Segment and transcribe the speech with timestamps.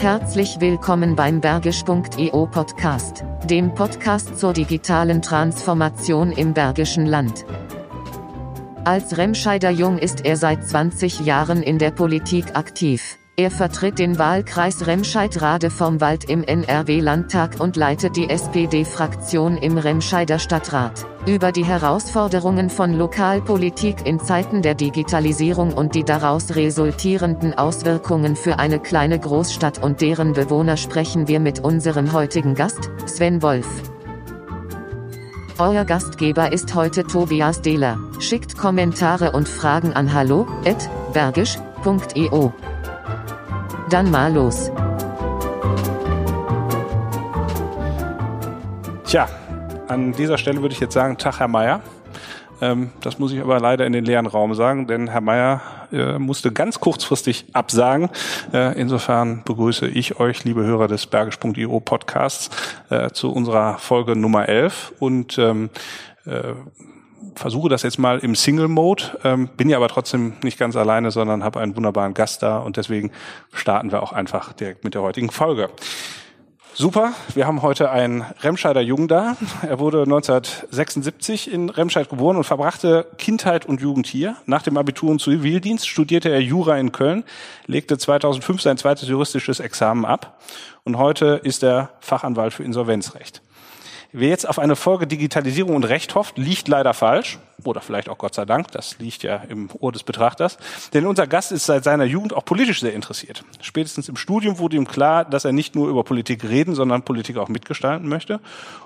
[0.00, 7.44] Herzlich willkommen beim Bergisch.eu Podcast, dem Podcast zur digitalen Transformation im Bergischen Land.
[8.86, 13.19] Als Remscheider Jung ist er seit 20 Jahren in der Politik aktiv.
[13.36, 20.38] Er vertritt den Wahlkreis Remscheid-Rade vom Wald im NRW-Landtag und leitet die SPD-Fraktion im Remscheider
[20.38, 21.06] Stadtrat.
[21.26, 28.58] Über die Herausforderungen von Lokalpolitik in Zeiten der Digitalisierung und die daraus resultierenden Auswirkungen für
[28.58, 33.66] eine kleine Großstadt und deren Bewohner sprechen wir mit unserem heutigen Gast, Sven Wolf.
[35.58, 37.98] Euer Gastgeber ist heute Tobias Dehler.
[38.18, 42.50] Schickt Kommentare und Fragen an hallo@bergisch.eu.
[43.90, 44.70] Dann mal los.
[49.04, 49.28] Tja,
[49.88, 51.80] an dieser Stelle würde ich jetzt sagen, Tag, Herr Meier.
[52.60, 56.20] Ähm, das muss ich aber leider in den leeren Raum sagen, denn Herr Meier äh,
[56.20, 58.10] musste ganz kurzfristig absagen.
[58.52, 62.50] Äh, insofern begrüße ich euch, liebe Hörer des Bergisch.io Podcasts,
[62.90, 65.68] äh, zu unserer Folge Nummer 11 und ähm,
[66.26, 66.52] äh,
[67.34, 71.44] versuche das jetzt mal im Single-Mode, ähm, bin ja aber trotzdem nicht ganz alleine, sondern
[71.44, 73.10] habe einen wunderbaren Gast da und deswegen
[73.52, 75.70] starten wir auch einfach direkt mit der heutigen Folge.
[76.72, 79.36] Super, wir haben heute einen Remscheider Jungen da.
[79.62, 84.36] Er wurde 1976 in Remscheid geboren und verbrachte Kindheit und Jugend hier.
[84.46, 87.24] Nach dem Abitur und Zivildienst studierte er Jura in Köln,
[87.66, 90.40] legte 2005 sein zweites juristisches Examen ab
[90.84, 93.42] und heute ist er Fachanwalt für Insolvenzrecht.
[94.12, 97.38] Wer jetzt auf eine Folge Digitalisierung und Recht hofft, liegt leider falsch.
[97.64, 100.56] Oder vielleicht auch Gott sei Dank, das liegt ja im Ohr des Betrachters.
[100.94, 103.44] Denn unser Gast ist seit seiner Jugend auch politisch sehr interessiert.
[103.60, 107.36] Spätestens im Studium wurde ihm klar, dass er nicht nur über Politik reden, sondern Politik
[107.36, 108.40] auch mitgestalten möchte.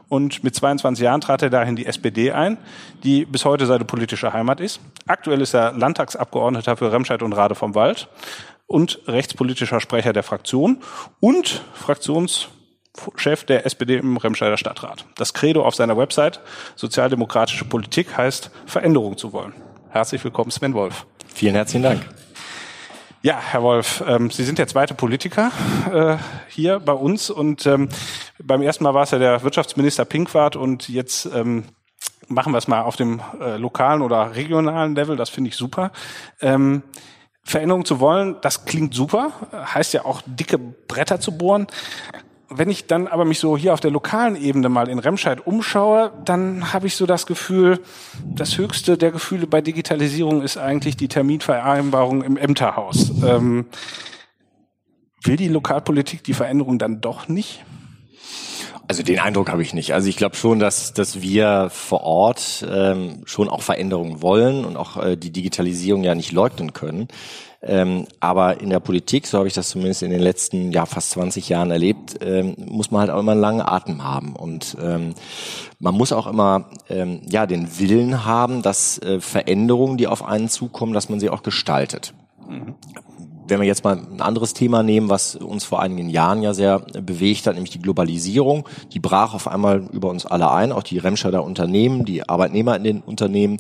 [0.09, 2.59] Und mit 22 Jahren trat er dahin die SPD ein,
[3.05, 4.81] die bis heute seine politische Heimat ist.
[5.07, 8.09] Aktuell ist er Landtagsabgeordneter für Remscheid und Rade vom Wald
[8.67, 10.79] und rechtspolitischer Sprecher der Fraktion
[11.21, 12.49] und Fraktions
[13.17, 15.05] Chef der SPD im Remscheider Stadtrat.
[15.17, 16.41] Das Credo auf seiner Website
[16.77, 19.53] Sozialdemokratische Politik heißt Veränderung zu wollen.
[19.91, 21.07] Herzlich willkommen, Sven Wolf.
[21.33, 22.03] Vielen herzlichen Dank.
[23.23, 25.51] Ja, Herr Wolf, ähm, Sie sind der zweite Politiker
[25.93, 26.17] äh,
[26.49, 27.89] hier bei uns und ähm,
[28.43, 31.65] beim ersten Mal war es ja der Wirtschaftsminister Pinkwart und jetzt ähm,
[32.29, 35.17] machen wir es mal auf dem äh, lokalen oder regionalen Level.
[35.17, 35.91] Das finde ich super.
[36.41, 36.83] Ähm,
[37.43, 41.67] Veränderung zu wollen, das klingt super, heißt ja auch dicke Bretter zu bohren
[42.49, 46.13] wenn ich dann aber mich so hier auf der lokalen Ebene mal in Remscheid umschaue,
[46.25, 47.81] dann habe ich so das Gefühl,
[48.25, 53.11] das höchste der Gefühle bei Digitalisierung ist eigentlich die Terminvereinbarung im Ämterhaus.
[53.25, 53.67] Ähm,
[55.23, 57.65] will die Lokalpolitik die Veränderung dann doch nicht?
[58.87, 59.95] Also den Eindruck habe ich nicht.
[59.95, 64.77] Also ich glaube schon, dass, dass wir vor Ort ähm, schon auch Veränderungen wollen und
[64.77, 67.09] auch äh, die Digitalisierung ja nicht leugnen können.
[67.67, 71.11] Ähm, aber in der Politik, so habe ich das zumindest in den letzten ja fast
[71.11, 75.15] 20 Jahren erlebt, ähm, muss man halt auch immer einen langen Atem haben und ähm,
[75.79, 80.49] man muss auch immer ähm, ja den Willen haben, dass äh, Veränderungen, die auf einen
[80.49, 82.13] zukommen, dass man sie auch gestaltet.
[82.49, 82.75] Mhm
[83.47, 86.81] wenn wir jetzt mal ein anderes Thema nehmen, was uns vor einigen Jahren ja sehr
[86.81, 90.99] bewegt hat, nämlich die Globalisierung, die brach auf einmal über uns alle ein, auch die
[90.99, 93.59] Remscheider Unternehmen, die Arbeitnehmer in den Unternehmen.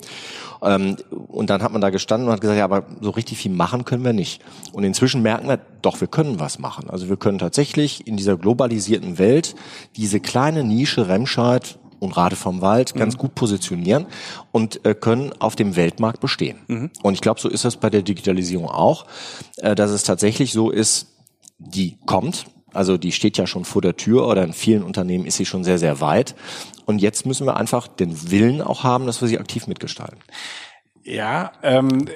[0.62, 0.96] Ähm,
[1.28, 3.84] und dann hat man da gestanden und hat gesagt, ja, aber so richtig viel machen
[3.84, 4.42] können wir nicht.
[4.72, 6.88] Und inzwischen merken wir, doch, wir können was machen.
[6.88, 9.54] Also wir können tatsächlich in dieser globalisierten Welt
[9.96, 13.18] diese kleine Nische Remscheid und Rade vom Wald ganz mhm.
[13.18, 14.06] gut positionieren
[14.52, 16.58] und äh, können auf dem Weltmarkt bestehen.
[16.68, 16.90] Mhm.
[17.02, 19.06] Und ich glaube, so ist es bei der Digitalisierung auch,
[19.56, 21.08] äh, dass es tatsächlich so ist,
[21.58, 22.46] die kommt.
[22.72, 25.64] Also die steht ja schon vor der Tür oder in vielen Unternehmen ist sie schon
[25.64, 26.34] sehr, sehr weit.
[26.86, 30.18] Und jetzt müssen wir einfach den Willen auch haben, dass wir sie aktiv mitgestalten.
[31.04, 32.06] Ja, ähm,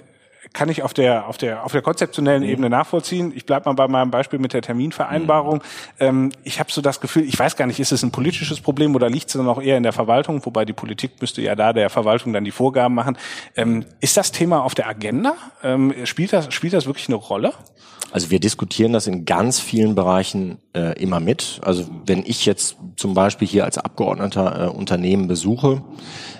[0.52, 2.48] kann ich auf der, auf der, auf der konzeptionellen mhm.
[2.48, 3.32] Ebene nachvollziehen.
[3.34, 5.56] Ich bleibe mal bei meinem Beispiel mit der Terminvereinbarung.
[5.56, 5.62] Mhm.
[6.00, 8.94] Ähm, ich habe so das Gefühl, ich weiß gar nicht, ist es ein politisches Problem
[8.94, 11.72] oder liegt es dann auch eher in der Verwaltung, wobei die Politik müsste ja da
[11.72, 13.16] der Verwaltung dann die Vorgaben machen.
[13.56, 15.34] Ähm, ist das Thema auf der Agenda?
[15.62, 17.52] Ähm, spielt, das, spielt das wirklich eine Rolle?
[18.10, 21.60] Also wir diskutieren das in ganz vielen Bereichen äh, immer mit.
[21.62, 25.82] Also wenn ich jetzt zum Beispiel hier als Abgeordneter äh, Unternehmen besuche,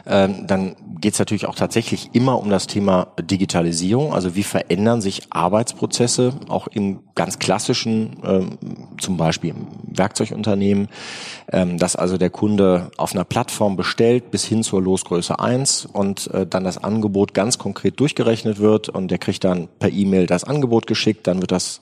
[0.07, 4.15] äh, dann geht es natürlich auch tatsächlich immer um das Thema Digitalisierung.
[4.15, 8.59] Also wie verändern sich Arbeitsprozesse auch im ganz klassischen, ähm,
[8.99, 10.89] zum Beispiel Werkzeugunternehmen,
[11.53, 16.29] ähm, dass also der Kunde auf einer Plattform bestellt bis hin zur Losgröße 1 und
[16.29, 20.45] äh, dann das Angebot ganz konkret durchgerechnet wird und der kriegt dann per E-Mail das
[20.45, 21.81] Angebot geschickt, dann wird das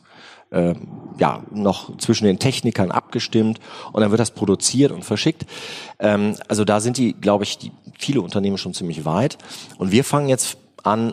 [0.50, 0.74] äh,
[1.18, 3.60] ja noch zwischen den Technikern abgestimmt
[3.92, 5.44] und dann wird das produziert und verschickt.
[5.98, 9.36] Ähm, also da sind die, glaube ich, die, viele Unternehmen schon ziemlich weit.
[9.76, 11.12] Und wir fangen jetzt an,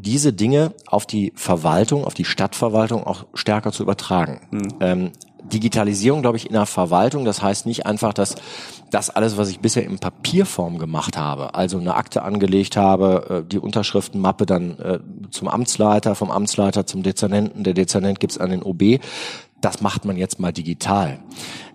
[0.00, 4.40] diese Dinge auf die Verwaltung, auf die Stadtverwaltung auch stärker zu übertragen.
[4.50, 4.68] Mhm.
[4.80, 5.12] Ähm,
[5.42, 8.36] Digitalisierung, glaube ich, in der Verwaltung, das heißt nicht einfach, dass
[8.90, 13.48] das alles, was ich bisher in Papierform gemacht habe, also eine Akte angelegt habe, äh,
[13.48, 14.98] die Unterschriftenmappe dann äh,
[15.30, 19.00] zum Amtsleiter, vom Amtsleiter zum Dezernenten, der Dezernent gibt's an den OB,
[19.60, 21.18] das macht man jetzt mal digital.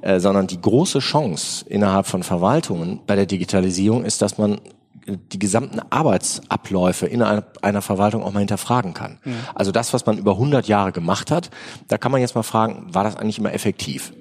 [0.02, 4.60] Äh, sondern die große Chance innerhalb von Verwaltungen bei der Digitalisierung ist, dass man
[5.08, 9.20] die gesamten Arbeitsabläufe in einer, Verwaltung auch mal hinterfragen kann.
[9.24, 9.36] Mhm.
[9.54, 11.50] Also das, was man über 100 Jahre gemacht hat,
[11.88, 14.14] da kann man jetzt mal fragen, war das eigentlich immer effektiv?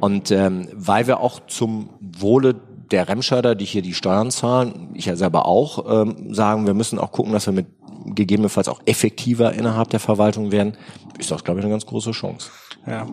[0.00, 2.56] Und ähm, weil wir auch zum Wohle
[2.90, 6.98] der Remscheider, die hier die Steuern zahlen, ich ja selber auch, ähm, sagen, wir müssen
[6.98, 7.66] auch gucken, dass wir mit
[8.06, 10.76] gegebenenfalls auch effektiver innerhalb der Verwaltung werden,
[11.18, 12.50] ist das, glaube ich, eine ganz große Chance.
[12.86, 13.06] Ja.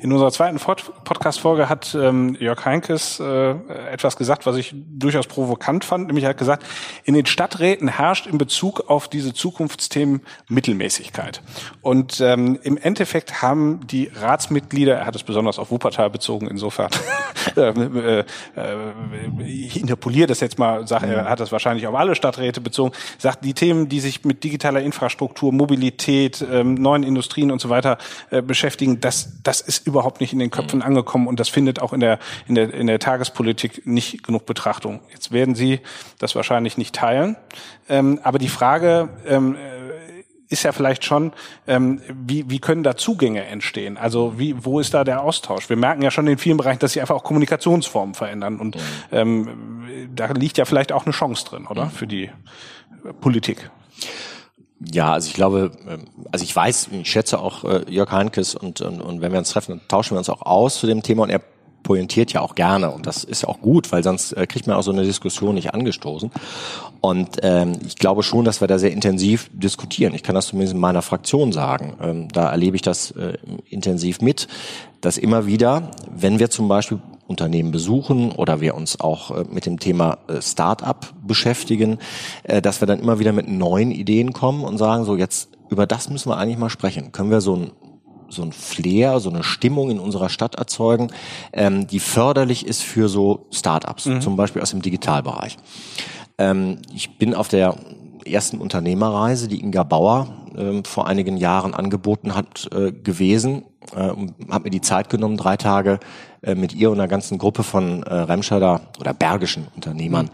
[0.00, 3.50] In unserer zweiten Podcast-Folge hat ähm, Jörg Heinkes äh,
[3.90, 6.06] etwas gesagt, was ich durchaus provokant fand.
[6.06, 6.64] Nämlich er hat gesagt,
[7.02, 11.42] in den Stadträten herrscht in Bezug auf diese Zukunftsthemen Mittelmäßigkeit.
[11.82, 16.90] Und ähm, im Endeffekt haben die Ratsmitglieder, er hat es besonders auf Wuppertal bezogen, insofern
[17.56, 18.24] äh, äh,
[19.44, 23.44] ich interpoliere das jetzt mal, sage, er hat das wahrscheinlich auf alle Stadträte bezogen, sagt,
[23.44, 27.98] die Themen, die sich mit digitaler Infrastruktur, Mobilität, ähm, neuen Industrien und so weiter
[28.30, 30.84] äh, beschäftigen, das, das ist überhaupt nicht in den Köpfen mhm.
[30.84, 35.00] angekommen und das findet auch in der, in der, in der Tagespolitik nicht genug Betrachtung.
[35.12, 35.80] Jetzt werden Sie
[36.18, 37.36] das wahrscheinlich nicht teilen,
[37.88, 39.56] ähm, aber die Frage, ähm,
[40.50, 41.32] ist ja vielleicht schon,
[41.66, 43.96] ähm, wie, wie können da Zugänge entstehen?
[43.96, 45.68] Also wie, wo ist da der Austausch?
[45.68, 48.76] Wir merken ja schon in vielen Bereichen, dass sich einfach auch Kommunikationsformen verändern und
[49.10, 51.86] ähm, da liegt ja vielleicht auch eine Chance drin, oder?
[51.86, 51.90] Mhm.
[51.90, 52.30] Für die
[53.20, 53.70] Politik.
[54.80, 58.80] Ja, also ich glaube, ähm, also ich weiß, ich schätze auch äh, Jörg Heinkes und,
[58.80, 61.24] und, und wenn wir uns treffen, dann tauschen wir uns auch aus zu dem Thema
[61.24, 61.40] und er
[61.88, 64.82] pointiert ja auch gerne und das ist auch gut, weil sonst äh, kriegt man auch
[64.82, 66.30] so eine Diskussion nicht angestoßen.
[67.00, 70.12] Und ähm, ich glaube schon, dass wir da sehr intensiv diskutieren.
[70.12, 71.94] Ich kann das zumindest in meiner Fraktion sagen.
[72.02, 73.38] Ähm, da erlebe ich das äh,
[73.70, 74.48] intensiv mit,
[75.00, 79.64] dass immer wieder, wenn wir zum Beispiel Unternehmen besuchen oder wir uns auch äh, mit
[79.64, 81.96] dem Thema äh, Start-up beschäftigen,
[82.42, 85.86] äh, dass wir dann immer wieder mit neuen Ideen kommen und sagen, so jetzt über
[85.86, 87.12] das müssen wir eigentlich mal sprechen.
[87.12, 87.70] Können wir so ein
[88.28, 91.08] so ein Flair, so eine Stimmung in unserer Stadt erzeugen,
[91.52, 94.20] ähm, die förderlich ist für so Startups, mhm.
[94.20, 95.56] zum Beispiel aus dem Digitalbereich.
[96.38, 97.76] Ähm, ich bin auf der
[98.24, 103.64] ersten Unternehmerreise, die Inga Bauer äh, vor einigen Jahren angeboten hat, äh, gewesen.
[103.94, 104.12] Äh,
[104.50, 105.98] habe mir die Zeit genommen, drei Tage
[106.42, 110.30] äh, mit ihr und einer ganzen Gruppe von äh, Remscheider oder bergischen Unternehmern mhm.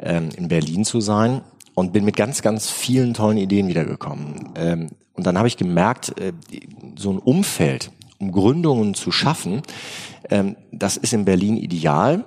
[0.00, 1.42] ähm, in Berlin zu sein
[1.74, 4.50] und bin mit ganz, ganz vielen tollen Ideen wiedergekommen.
[4.56, 6.32] Ähm, und dann habe ich gemerkt, äh,
[6.96, 9.62] so ein Umfeld, um Gründungen zu schaffen,
[10.30, 12.24] ähm, das ist in Berlin ideal.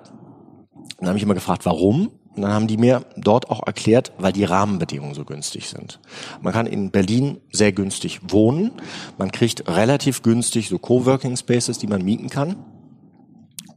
[1.00, 2.12] Dann habe ich immer gefragt, warum?
[2.36, 6.00] Und dann haben die mir dort auch erklärt, weil die Rahmenbedingungen so günstig sind.
[6.42, 8.72] Man kann in Berlin sehr günstig wohnen.
[9.18, 12.56] Man kriegt relativ günstig so Coworking Spaces, die man mieten kann.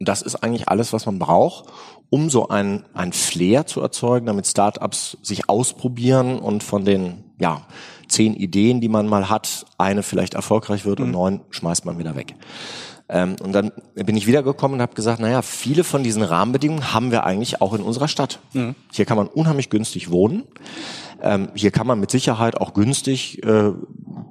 [0.03, 1.67] Und das ist eigentlich alles, was man braucht,
[2.11, 7.69] um so ein, ein Flair zu erzeugen, damit Startups sich ausprobieren und von den, ja,
[8.09, 11.05] zehn Ideen, die man mal hat, eine vielleicht erfolgreich wird mhm.
[11.05, 12.35] und neun schmeißt man wieder weg.
[13.09, 17.13] Ähm, und dann bin ich wiedergekommen und habe gesagt, naja, viele von diesen Rahmenbedingungen haben
[17.13, 18.41] wir eigentlich auch in unserer Stadt.
[18.55, 18.75] Mhm.
[18.91, 20.43] Hier kann man unheimlich günstig wohnen.
[21.23, 23.71] Ähm, hier kann man mit Sicherheit auch günstig äh,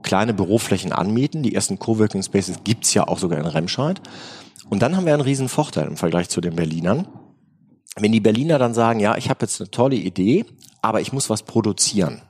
[0.04, 1.44] kleine Büroflächen anmieten.
[1.44, 4.02] Die ersten Coworking Spaces gibt's ja auch sogar in Remscheid.
[4.72, 7.06] Und dann haben wir einen riesen Vorteil im Vergleich zu den Berlinern.
[7.98, 10.46] Wenn die Berliner dann sagen, ja, ich habe jetzt eine tolle Idee,
[10.82, 12.22] aber ich muss was produzieren.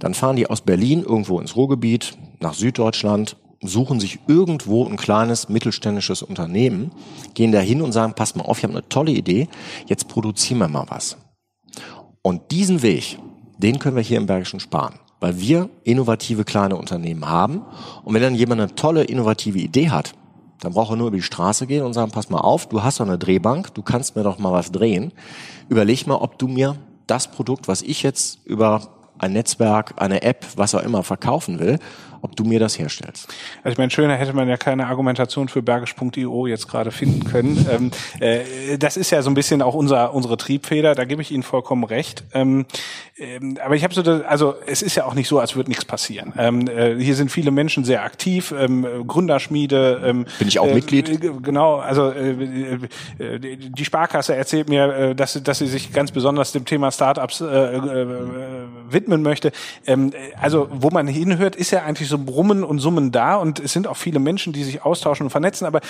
[0.00, 5.50] Dann fahren die aus Berlin irgendwo ins Ruhrgebiet, nach Süddeutschland, suchen sich irgendwo ein kleines
[5.50, 6.90] mittelständisches Unternehmen,
[7.34, 9.46] gehen da hin und sagen, pass mal auf, ich habe eine tolle Idee,
[9.86, 11.18] jetzt produzieren wir mal was.
[12.22, 13.18] Und diesen Weg,
[13.58, 17.60] den können wir hier im Bergischen sparen, weil wir innovative kleine Unternehmen haben.
[18.04, 20.14] Und wenn dann jemand eine tolle innovative Idee hat,
[20.62, 23.00] dann braucht er nur über die Straße gehen und sagen, pass mal auf, du hast
[23.00, 25.12] doch eine Drehbank, du kannst mir doch mal was drehen.
[25.68, 26.76] Überleg mal, ob du mir
[27.08, 28.82] das Produkt, was ich jetzt über
[29.18, 31.80] ein Netzwerk, eine App, was auch immer verkaufen will,
[32.22, 33.28] ob du mir das herstellst.
[33.62, 37.66] Also ich meine, schöner hätte man ja keine Argumentation für bergisch.io jetzt gerade finden können.
[37.70, 41.32] ähm, äh, das ist ja so ein bisschen auch unser, unsere Triebfeder, da gebe ich
[41.32, 42.24] Ihnen vollkommen recht.
[42.32, 42.66] Ähm,
[43.18, 45.68] ähm, aber ich habe so, das, also es ist ja auch nicht so, als würde
[45.68, 46.32] nichts passieren.
[46.38, 50.00] Ähm, äh, hier sind viele Menschen sehr aktiv, ähm, Gründerschmiede.
[50.04, 51.20] Ähm, Bin ich auch äh, Mitglied?
[51.42, 52.78] Genau, also äh,
[53.18, 57.40] äh, die Sparkasse erzählt mir, äh, dass, dass sie sich ganz besonders dem Thema Startups
[57.42, 59.52] widmen möchte.
[60.40, 63.88] Also wo man hinhört, ist ja eigentlich so Brummen und Summen da und es sind
[63.88, 65.80] auch viele Menschen, die sich austauschen und vernetzen, aber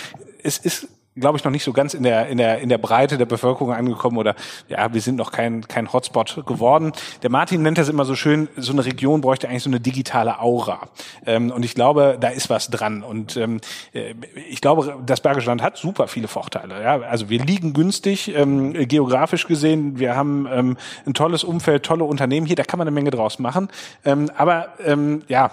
[0.43, 3.19] es ist glaube ich, noch nicht so ganz in der, in der, in der Breite
[3.19, 4.35] der Bevölkerung angekommen oder
[4.69, 6.93] ja, wir sind noch kein, kein Hotspot geworden.
[7.23, 10.41] Der Martin nennt das immer so schön, so eine Region bräuchte eigentlich so eine digitale
[10.41, 10.89] Aura.
[11.27, 13.03] Ähm, und ich glaube, da ist was dran.
[13.03, 13.61] Und ähm,
[13.93, 14.15] äh,
[14.49, 16.83] ich glaube, das Bergische Land hat super viele Vorteile.
[16.83, 17.01] Ja?
[17.03, 22.47] Also wir liegen günstig, ähm, geografisch gesehen, wir haben ähm, ein tolles Umfeld, tolle Unternehmen
[22.47, 23.69] hier, da kann man eine Menge draus machen.
[24.07, 25.51] Ähm, aber ähm, ja,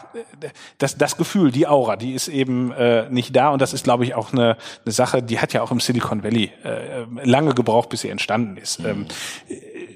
[0.78, 4.06] das, das Gefühl, die Aura, die ist eben äh, nicht da und das ist, glaube
[4.06, 7.54] ich, auch eine, eine Sache, die hat hat ja auch im Silicon Valley äh, lange
[7.54, 8.80] gebraucht, bis sie entstanden ist.
[8.80, 8.86] Mhm.
[8.86, 9.06] Ähm,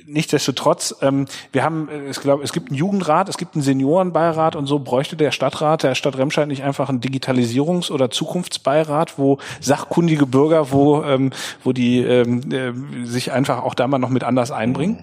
[0.07, 4.55] nichtsdestotrotz, ähm, wir haben, äh, ich glaube, es gibt einen Jugendrat, es gibt einen Seniorenbeirat
[4.55, 9.37] und so bräuchte der Stadtrat, der Stadt Remscheid nicht einfach einen Digitalisierungs- oder Zukunftsbeirat, wo
[9.59, 11.31] sachkundige Bürger, wo, ähm,
[11.63, 14.99] wo die ähm, äh, sich einfach auch da mal noch mit anders einbringen?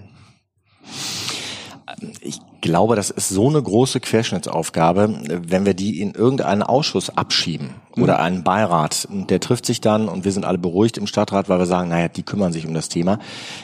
[2.21, 7.71] Ich glaube, das ist so eine große Querschnittsaufgabe, wenn wir die in irgendeinen Ausschuss abschieben
[7.97, 8.19] oder mhm.
[8.19, 11.65] einen Beirat, der trifft sich dann und wir sind alle beruhigt im Stadtrat, weil wir
[11.65, 13.19] sagen, naja, die kümmern sich um das Thema.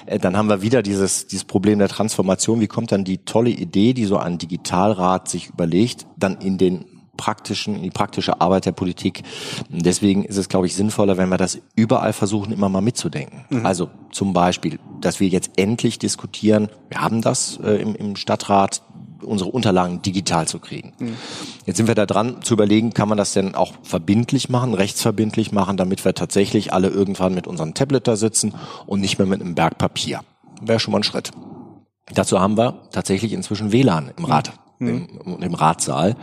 [0.05, 2.59] Äh, dann haben wir wieder dieses, dieses Problem der Transformation.
[2.59, 6.85] Wie kommt dann die tolle Idee, die so ein Digitalrat sich überlegt, dann in den
[7.17, 9.23] praktischen, die praktische Arbeit der Politik.
[9.69, 13.45] Deswegen ist es, glaube ich, sinnvoller, wenn wir das überall versuchen, immer mal mitzudenken.
[13.49, 13.65] Mhm.
[13.65, 18.81] Also zum Beispiel, dass wir jetzt endlich diskutieren, wir haben das äh, im, im Stadtrat,
[19.21, 20.93] unsere Unterlagen digital zu kriegen.
[20.99, 21.17] Mhm.
[21.65, 25.51] Jetzt sind wir da dran zu überlegen, kann man das denn auch verbindlich machen, rechtsverbindlich
[25.51, 28.53] machen, damit wir tatsächlich alle irgendwann mit unserem Tablet da sitzen
[28.85, 30.21] und nicht mehr mit einem Berg Papier.
[30.61, 31.31] Wäre schon mal ein Schritt.
[32.13, 34.66] Dazu haben wir tatsächlich inzwischen WLAN im Rat mhm.
[34.79, 35.07] Im,
[35.41, 36.15] im Ratssaal.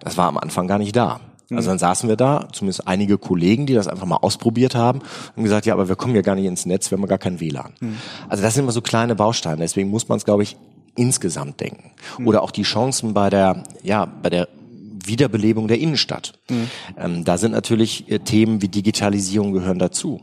[0.00, 1.20] Das war am Anfang gar nicht da.
[1.48, 1.56] Mhm.
[1.56, 5.00] Also dann saßen wir da, zumindest einige Kollegen, die das einfach mal ausprobiert haben
[5.36, 7.40] und gesagt, ja, aber wir kommen ja gar nicht ins Netz, wir haben gar kein
[7.40, 7.72] WLAN.
[7.80, 7.96] Mhm.
[8.28, 10.56] Also das sind immer so kleine Bausteine, deswegen muss man es, glaube ich,
[10.96, 11.92] insgesamt denken.
[12.18, 12.28] Mhm.
[12.28, 14.48] Oder auch die Chancen bei der, ja, bei der
[15.06, 16.32] Wiederbelebung der Innenstadt.
[16.48, 16.70] Mhm.
[16.96, 20.22] Ähm, da sind natürlich äh, Themen wie Digitalisierung gehören dazu.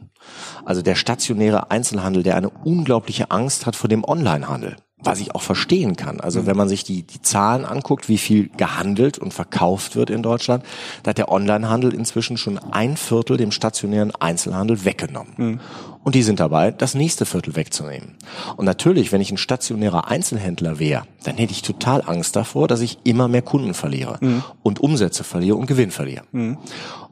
[0.65, 5.41] Also der stationäre Einzelhandel, der eine unglaubliche Angst hat vor dem Onlinehandel was ich auch
[5.41, 6.20] verstehen kann.
[6.20, 6.46] Also mhm.
[6.48, 10.63] wenn man sich die, die Zahlen anguckt, wie viel gehandelt und verkauft wird in Deutschland,
[11.03, 15.34] da hat der Onlinehandel inzwischen schon ein Viertel dem stationären Einzelhandel weggenommen.
[15.38, 15.60] Mhm.
[16.03, 18.15] Und die sind dabei, das nächste Viertel wegzunehmen.
[18.58, 22.81] Und natürlich, wenn ich ein stationärer Einzelhändler wäre, dann hätte ich total Angst davor, dass
[22.81, 24.43] ich immer mehr Kunden verliere mhm.
[24.63, 26.24] und Umsätze verliere und Gewinn verliere.
[26.31, 26.58] Mhm.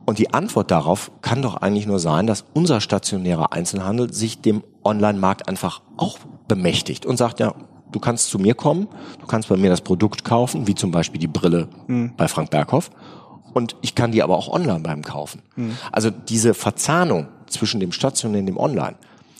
[0.05, 4.63] Und die Antwort darauf kann doch eigentlich nur sein, dass unser stationärer Einzelhandel sich dem
[4.83, 6.17] Online-Markt einfach auch
[6.47, 7.53] bemächtigt und sagt, ja,
[7.91, 8.87] du kannst zu mir kommen,
[9.19, 12.13] du kannst bei mir das Produkt kaufen, wie zum Beispiel die Brille mhm.
[12.15, 12.91] bei Frank Berghoff.
[13.53, 15.41] Und ich kann die aber auch online beim kaufen.
[15.55, 15.77] Mhm.
[15.91, 18.95] Also diese Verzahnung zwischen dem Stationären und dem Online,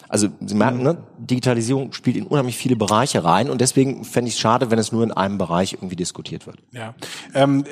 [0.10, 4.34] also Sie merken, ne, Digitalisierung spielt in unheimlich viele Bereiche rein und deswegen fände ich
[4.34, 6.58] es schade, wenn es nur in einem Bereich irgendwie diskutiert wird.
[6.72, 6.96] Ja,
[7.36, 7.64] ähm,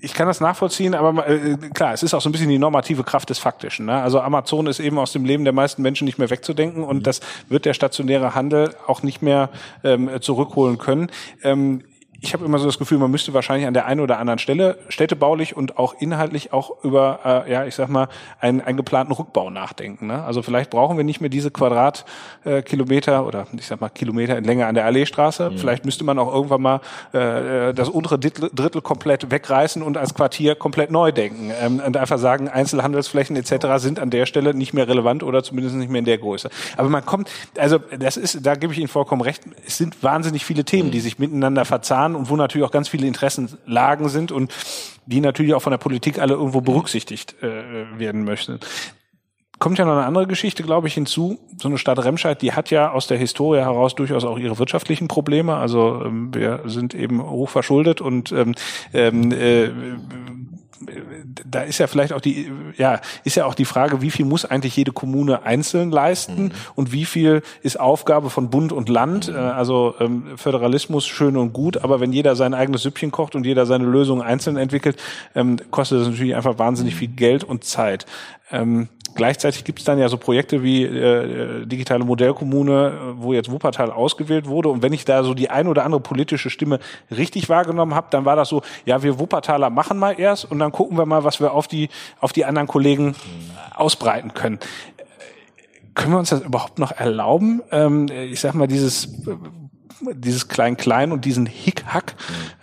[0.00, 3.04] ich kann das nachvollziehen, aber äh, klar, es ist auch so ein bisschen die normative
[3.04, 3.86] Kraft des Faktischen.
[3.86, 4.02] Ne?
[4.02, 7.02] Also Amazon ist eben aus dem Leben der meisten Menschen nicht mehr wegzudenken und mhm.
[7.04, 9.50] das wird der stationäre Handel auch nicht mehr
[9.84, 11.12] ähm, zurückholen können.
[11.44, 11.84] Ähm,
[12.22, 14.78] ich habe immer so das Gefühl, man müsste wahrscheinlich an der einen oder anderen Stelle
[14.88, 18.08] städtebaulich und auch inhaltlich auch über, äh, ja, ich sag mal,
[18.40, 20.06] einen, einen geplanten Rückbau nachdenken.
[20.06, 20.22] Ne?
[20.22, 24.44] Also vielleicht brauchen wir nicht mehr diese Quadratkilometer äh, oder ich sag mal Kilometer in
[24.44, 25.50] Länge an der Alleestraße.
[25.50, 25.58] Mhm.
[25.58, 26.80] Vielleicht müsste man auch irgendwann mal
[27.12, 31.96] äh, das untere Drittel, Drittel komplett wegreißen und als Quartier komplett neu denken ähm, und
[31.96, 33.66] einfach sagen, Einzelhandelsflächen etc.
[33.76, 36.50] sind an der Stelle nicht mehr relevant oder zumindest nicht mehr in der Größe.
[36.76, 40.44] Aber man kommt, also das ist, da gebe ich Ihnen vollkommen recht, es sind wahnsinnig
[40.44, 40.92] viele Themen, mhm.
[40.92, 44.52] die sich miteinander verzahnen waren und wo natürlich auch ganz viele Interessenlagen sind und
[45.06, 48.60] die natürlich auch von der Politik alle irgendwo berücksichtigt äh, werden möchten
[49.60, 51.38] kommt ja noch eine andere Geschichte, glaube ich, hinzu.
[51.58, 55.06] So eine Stadt Remscheid, die hat ja aus der Historie heraus durchaus auch ihre wirtschaftlichen
[55.06, 55.54] Probleme.
[55.54, 58.54] Also ähm, wir sind eben hoch verschuldet und ähm,
[58.94, 59.68] ähm äh,
[61.44, 64.44] da ist ja vielleicht auch die, ja, ist ja auch die Frage, wie viel muss
[64.44, 66.50] eigentlich jede Kommune einzeln leisten mhm.
[66.74, 69.28] und wie viel ist Aufgabe von Bund und Land.
[69.28, 69.34] Mhm.
[69.34, 73.44] Äh, also ähm, Föderalismus schön und gut, aber wenn jeder sein eigenes Süppchen kocht und
[73.44, 74.96] jeder seine Lösungen einzeln entwickelt,
[75.34, 76.98] ähm, kostet das natürlich einfach wahnsinnig mhm.
[76.98, 78.06] viel Geld und Zeit.
[78.50, 83.90] Ähm, Gleichzeitig gibt es dann ja so Projekte wie äh, digitale Modellkommune, wo jetzt Wuppertal
[83.90, 84.68] ausgewählt wurde.
[84.68, 86.78] Und wenn ich da so die ein oder andere politische Stimme
[87.10, 90.72] richtig wahrgenommen habe, dann war das so, ja, wir Wuppertaler machen mal erst und dann
[90.72, 91.88] gucken wir mal, was wir auf die,
[92.20, 93.14] auf die anderen Kollegen
[93.74, 94.58] ausbreiten können.
[95.94, 97.62] Können wir uns das überhaupt noch erlauben?
[97.72, 99.08] Ähm, ich sag mal, dieses
[100.14, 102.14] dieses Klein-Klein und diesen Hick-Hack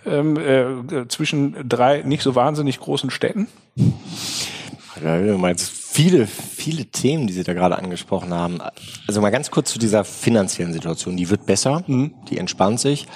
[0.06, 3.48] ähm, äh, zwischen drei nicht so wahnsinnig großen Städten?
[5.04, 8.58] Ja, du meinst viele, viele Themen, die Sie da gerade angesprochen haben.
[9.06, 11.16] Also mal ganz kurz zu dieser finanziellen Situation.
[11.16, 12.14] Die wird besser, mhm.
[12.28, 13.06] die entspannt sich.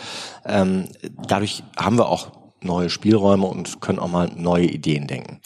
[0.47, 0.87] Ähm,
[1.29, 5.41] dadurch haben wir auch neue Spielräume und können auch mal neue Ideen denken.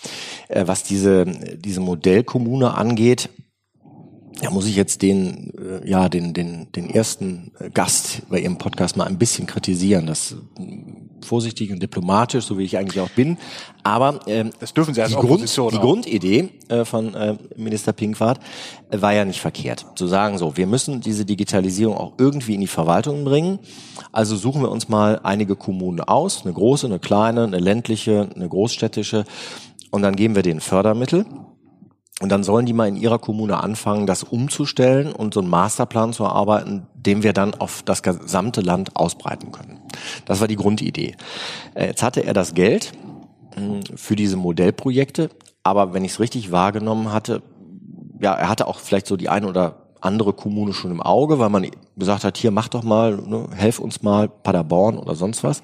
[0.49, 3.29] Äh, was diese, diese Modellkommune angeht,
[4.41, 8.97] da muss ich jetzt den, äh, ja, den, den, den ersten Gast bei Ihrem Podcast
[8.97, 10.07] mal ein bisschen kritisieren.
[10.07, 10.37] Das
[11.27, 13.37] vorsichtig und diplomatisch, so wie ich eigentlich auch bin.
[13.83, 18.39] Aber ähm, das dürfen Sie als die, Grund, die Grundidee äh, von äh, Minister Pinkwart
[18.91, 19.87] äh, war ja nicht verkehrt.
[19.97, 23.59] Zu sagen, so, wir müssen diese Digitalisierung auch irgendwie in die Verwaltung bringen.
[24.13, 28.49] Also suchen wir uns mal einige Kommunen aus, eine große, eine kleine, eine ländliche, eine
[28.49, 29.25] großstädtische,
[29.91, 31.25] und dann geben wir denen Fördermittel.
[32.21, 36.15] Und dann sollen die mal in ihrer Kommune anfangen, das umzustellen und so einen Masterplan
[36.15, 39.81] zu erarbeiten, den wir dann auf das gesamte Land ausbreiten können.
[40.25, 41.15] Das war die Grundidee.
[41.75, 42.93] Äh, jetzt hatte er das Geld
[43.55, 45.29] hm, für diese Modellprojekte,
[45.63, 47.43] aber wenn ich es richtig wahrgenommen hatte,
[48.21, 51.51] ja, er hatte auch vielleicht so die eine oder andere Kommune schon im Auge, weil
[51.51, 55.63] man gesagt hat, hier mach doch mal, ne, helf uns mal, Paderborn oder sonst was.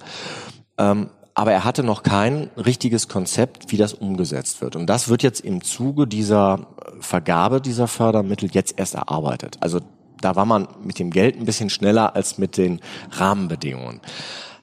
[0.76, 4.76] Ähm, aber er hatte noch kein richtiges Konzept, wie das umgesetzt wird.
[4.76, 6.66] Und das wird jetzt im Zuge dieser
[7.00, 9.56] Vergabe dieser Fördermittel jetzt erst erarbeitet.
[9.60, 9.80] Also
[10.20, 14.00] da war man mit dem Geld ein bisschen schneller als mit den Rahmenbedingungen.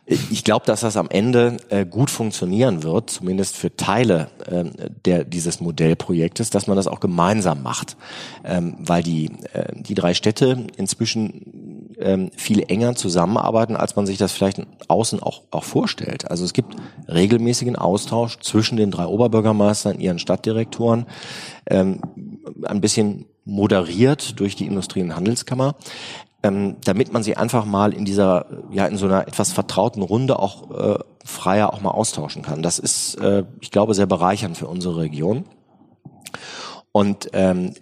[0.05, 5.23] Ich glaube, dass das am Ende äh, gut funktionieren wird, zumindest für Teile äh, der,
[5.23, 7.95] dieses Modellprojektes, dass man das auch gemeinsam macht,
[8.43, 14.17] ähm, weil die, äh, die drei Städte inzwischen ähm, viel enger zusammenarbeiten, als man sich
[14.17, 16.29] das vielleicht außen auch, auch vorstellt.
[16.29, 16.75] Also es gibt
[17.07, 21.05] regelmäßigen Austausch zwischen den drei Oberbürgermeistern, ihren Stadtdirektoren,
[21.67, 22.01] ähm,
[22.63, 25.75] ein bisschen moderiert durch die Industrie- und Handelskammer
[26.41, 30.39] ähm, damit man sie einfach mal in dieser, ja, in so einer etwas vertrauten Runde
[30.39, 32.63] auch äh, freier auch mal austauschen kann.
[32.63, 35.45] Das ist, äh, ich glaube, sehr bereichernd für unsere Region.
[36.91, 37.73] Und ähm,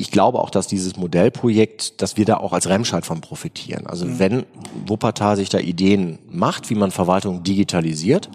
[0.00, 3.86] ich glaube auch, dass dieses Modellprojekt, dass wir da auch als Remscheid von profitieren.
[3.86, 4.18] Also mhm.
[4.18, 4.46] wenn
[4.86, 8.30] Wuppertal sich da Ideen macht, wie man Verwaltung digitalisiert,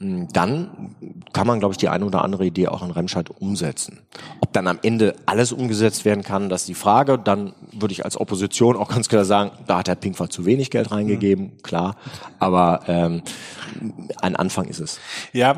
[0.00, 0.94] dann
[1.32, 3.98] kann man, glaube ich, die eine oder andere Idee auch in Remscheid umsetzen.
[4.40, 7.18] Ob dann am Ende alles umgesetzt werden kann, das ist die Frage.
[7.18, 10.70] Dann würde ich als Opposition auch ganz klar sagen, da hat Herr Pinkwart zu wenig
[10.70, 11.62] Geld reingegeben, mhm.
[11.62, 11.96] klar.
[12.38, 13.22] Aber ähm,
[14.22, 15.00] ein Anfang ist es.
[15.32, 15.56] Ja,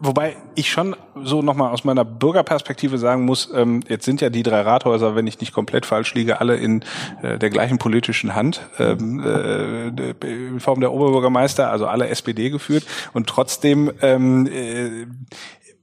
[0.00, 4.42] wobei ich schon so nochmal aus meiner Bürgerperspektive sagen muss, ähm, jetzt sind ja die
[4.42, 6.82] drei Rathäuser, wenn ich nicht komplett falsch liege, alle in
[7.22, 9.88] äh, der gleichen politischen Hand, ähm, äh,
[10.26, 12.84] in Form der Oberbürgermeister, also alle SPD geführt.
[13.12, 15.06] Und trotzdem ähm, äh,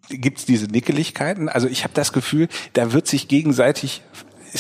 [0.10, 1.48] gibt es diese Nickeligkeiten.
[1.50, 4.02] Also ich habe das Gefühl, da wird sich gegenseitig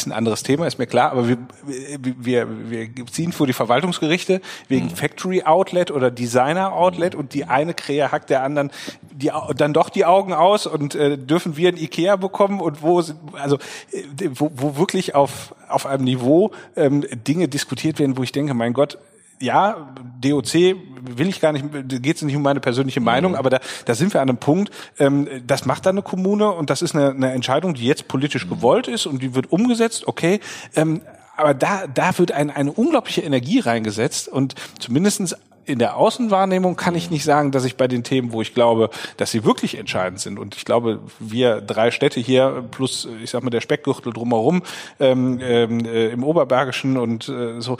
[0.01, 4.41] ist ein anderes Thema, ist mir klar, aber wir, wir, wir ziehen vor die Verwaltungsgerichte
[4.67, 4.95] wegen mhm.
[4.95, 8.71] Factory Outlet oder Designer Outlet und die eine Krähe hackt der anderen
[9.17, 13.03] die, dann doch die Augen aus und äh, dürfen wir ein Ikea bekommen und wo,
[13.33, 13.57] also
[13.91, 18.53] äh, wo, wo wirklich auf, auf einem Niveau ähm, Dinge diskutiert werden, wo ich denke,
[18.53, 18.97] mein Gott,
[19.39, 20.75] ja, DOC
[21.15, 21.65] will ich gar nicht,
[22.01, 23.37] geht es nicht um meine persönliche Meinung, mhm.
[23.37, 26.69] aber da, da sind wir an einem Punkt, ähm, das macht dann eine Kommune und
[26.69, 28.49] das ist eine, eine Entscheidung, die jetzt politisch mhm.
[28.49, 30.39] gewollt ist und die wird umgesetzt, okay.
[30.75, 31.01] Ähm,
[31.37, 35.35] aber da, da wird ein, eine unglaubliche Energie reingesetzt und zumindestens
[35.67, 38.89] in der Außenwahrnehmung kann ich nicht sagen, dass ich bei den Themen, wo ich glaube,
[39.17, 43.43] dass sie wirklich entscheidend sind, und ich glaube, wir drei Städte hier plus, ich sag
[43.43, 44.63] mal, der Speckgürtel drumherum
[44.99, 47.77] ähm, ähm, äh, im Oberbergischen und äh, so,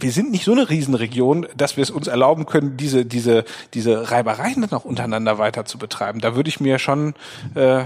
[0.00, 4.10] wir sind nicht so eine Riesenregion, dass wir es uns erlauben können, diese diese diese
[4.10, 6.20] Reibereien dann auch untereinander weiter zu betreiben.
[6.20, 7.14] Da würde ich mir schon
[7.54, 7.84] äh, äh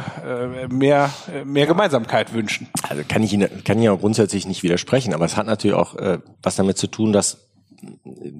[0.69, 1.11] mehr
[1.45, 2.69] mehr Gemeinsamkeit wünschen.
[2.89, 5.95] Also kann ich Ihnen kann ich auch grundsätzlich nicht widersprechen, aber es hat natürlich auch
[5.97, 7.47] äh, was damit zu tun, dass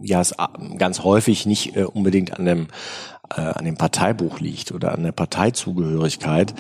[0.03, 0.35] ja es
[0.79, 2.69] ganz häufig nicht äh, unbedingt an dem
[3.31, 6.55] äh, an dem Parteibuch liegt oder an der Parteizugehörigkeit,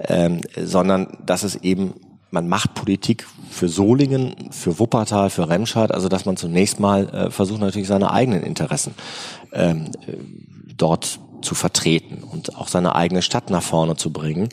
[0.00, 1.94] ähm, sondern dass es eben
[2.30, 7.30] man macht Politik für Solingen, für Wuppertal, für Remscheid, also dass man zunächst mal äh,
[7.30, 8.94] versucht natürlich seine eigenen Interessen
[9.52, 10.12] ähm, äh,
[10.76, 14.48] dort zu vertreten und auch seine eigene Stadt nach vorne zu bringen.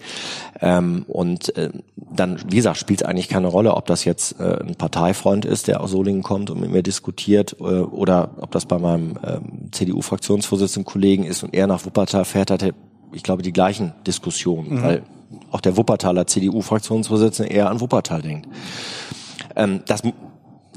[0.61, 4.59] Ähm, und äh, dann, wie gesagt, spielt es eigentlich keine Rolle, ob das jetzt äh,
[4.61, 8.65] ein Parteifreund ist, der aus Solingen kommt und mit mir diskutiert, äh, oder ob das
[8.65, 12.73] bei meinem ähm, CDU-Fraktionsvorsitzenden Kollegen ist und er nach Wuppertal fährt, hat er,
[13.11, 14.83] ich glaube, die gleichen Diskussionen, mhm.
[14.83, 15.03] weil
[15.51, 18.47] auch der Wuppertaler CDU-Fraktionsvorsitzende eher an Wuppertal denkt.
[19.55, 20.03] Ähm, das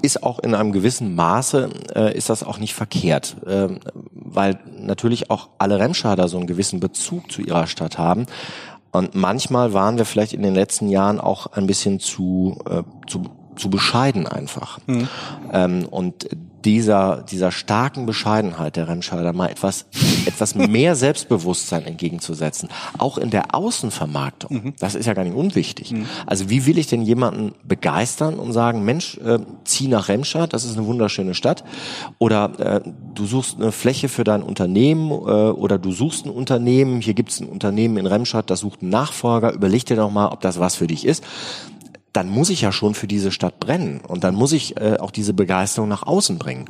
[0.03, 3.69] ist auch in einem gewissen Maße, äh, ist das auch nicht verkehrt, äh,
[4.13, 8.27] weil natürlich auch alle Remscheider so einen gewissen Bezug zu ihrer Stadt haben.
[8.91, 13.25] Und manchmal waren wir vielleicht in den letzten Jahren auch ein bisschen zu, äh, zu,
[13.57, 14.79] zu bescheiden einfach.
[14.87, 15.09] Mhm.
[15.53, 16.29] Ähm, und
[16.65, 19.87] dieser, dieser starken Bescheidenheit der Remscheider mal etwas,
[20.27, 22.69] etwas mehr Selbstbewusstsein entgegenzusetzen.
[22.99, 24.65] Auch in der Außenvermarktung.
[24.65, 24.75] Mhm.
[24.79, 25.93] Das ist ja gar nicht unwichtig.
[25.93, 26.07] Mhm.
[26.27, 30.65] Also wie will ich denn jemanden begeistern und sagen, Mensch, äh, zieh nach Remscheid, das
[30.65, 31.65] ist eine wunderschöne Stadt.
[32.19, 32.81] Oder äh,
[33.15, 37.31] du suchst eine Fläche für dein Unternehmen äh, oder du suchst ein Unternehmen, hier gibt
[37.31, 40.59] es ein Unternehmen in Remscheid, das sucht einen Nachfolger, überleg dir doch mal, ob das
[40.59, 41.23] was für dich ist
[42.19, 45.13] dann muss ich ja schon für diese Stadt brennen und dann muss ich äh, auch
[45.13, 46.65] diese Begeisterung nach außen bringen.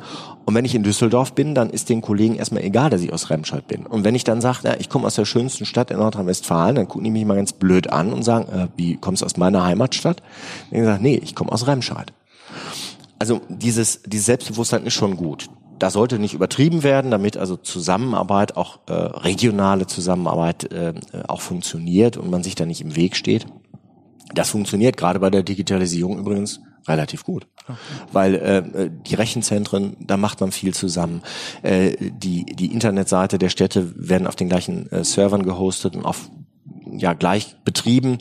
[0.45, 3.31] Und wenn ich in Düsseldorf bin, dann ist den Kollegen erstmal egal, dass ich aus
[3.31, 3.87] Remscheid bin.
[3.87, 6.87] Und wenn ich dann sage, ja, ich komme aus der schönsten Stadt in Nordrhein-Westfalen, dann
[6.87, 9.65] gucken die mich mal ganz blöd an und sagen, äh, wie kommst du aus meiner
[9.65, 10.23] Heimatstadt?
[10.71, 12.13] Dann sage nee, ich komme aus Remscheid.
[13.19, 15.49] Also dieses, dieses Selbstbewusstsein ist schon gut.
[15.79, 20.93] Da sollte nicht übertrieben werden, damit also Zusammenarbeit, auch äh, regionale Zusammenarbeit äh,
[21.27, 23.47] auch funktioniert und man sich da nicht im Weg steht.
[24.35, 27.77] Das funktioniert gerade bei der Digitalisierung übrigens relativ gut, okay.
[28.12, 31.23] weil äh, die Rechenzentren, da macht man viel zusammen.
[31.62, 36.31] Äh, die die Internetseite der Städte werden auf den gleichen äh, Servern gehostet und auf
[36.91, 38.19] ja gleich betrieben.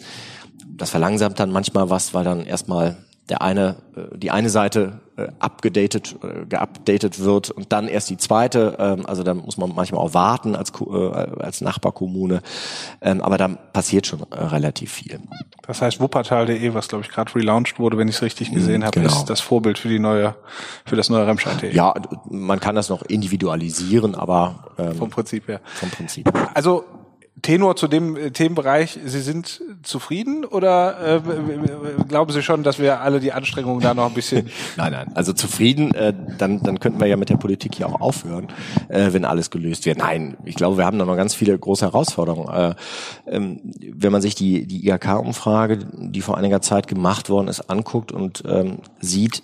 [0.75, 2.97] Das verlangsamt dann manchmal was, weil dann erstmal
[3.29, 8.17] der eine, äh, die eine Seite äh, abgedatet, äh, geupdatet wird und dann erst die
[8.17, 8.77] zweite.
[8.79, 10.71] Ähm, also da muss man manchmal auch warten als,
[11.39, 12.41] als Nachbarkommune.
[13.01, 15.19] Ähm, aber da passiert schon relativ viel.
[15.65, 18.99] Das heißt, wuppertal.de, was glaube ich gerade relaunched wurde, wenn ich es richtig gesehen habe,
[18.99, 19.13] genau.
[19.13, 20.35] ist das Vorbild für die neue,
[20.85, 21.73] für das neue Remscheid.de.
[21.73, 21.93] Ja,
[22.29, 25.59] man kann das noch individualisieren, aber ähm, vom Prinzip her.
[25.65, 26.31] Vom Prinzip.
[26.53, 26.85] Also
[27.41, 31.21] Tenor zu dem äh, Themenbereich, Sie sind zufrieden oder äh,
[32.07, 34.49] glauben Sie schon, dass wir alle die Anstrengungen da noch ein bisschen...
[34.77, 38.01] nein, nein, also zufrieden, äh, dann, dann könnten wir ja mit der Politik ja auch
[38.01, 38.47] aufhören,
[38.89, 39.99] äh, wenn alles gelöst wird.
[39.99, 42.53] Nein, ich glaube, wir haben da noch ganz viele große Herausforderungen.
[42.53, 42.75] Äh,
[43.27, 43.59] ähm,
[43.93, 48.43] wenn man sich die, die IHK-Umfrage, die vor einiger Zeit gemacht worden ist, anguckt und
[48.47, 49.41] ähm, sieht,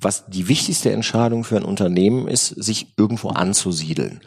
[0.00, 4.20] was die wichtigste Entscheidung für ein Unternehmen ist, sich irgendwo anzusiedeln.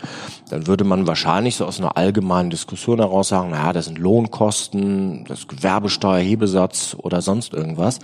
[0.49, 5.23] Dann würde man wahrscheinlich so aus einer allgemeinen Diskussion heraus sagen, naja, das sind Lohnkosten,
[5.25, 7.99] das Gewerbesteuerhebesatz oder sonst irgendwas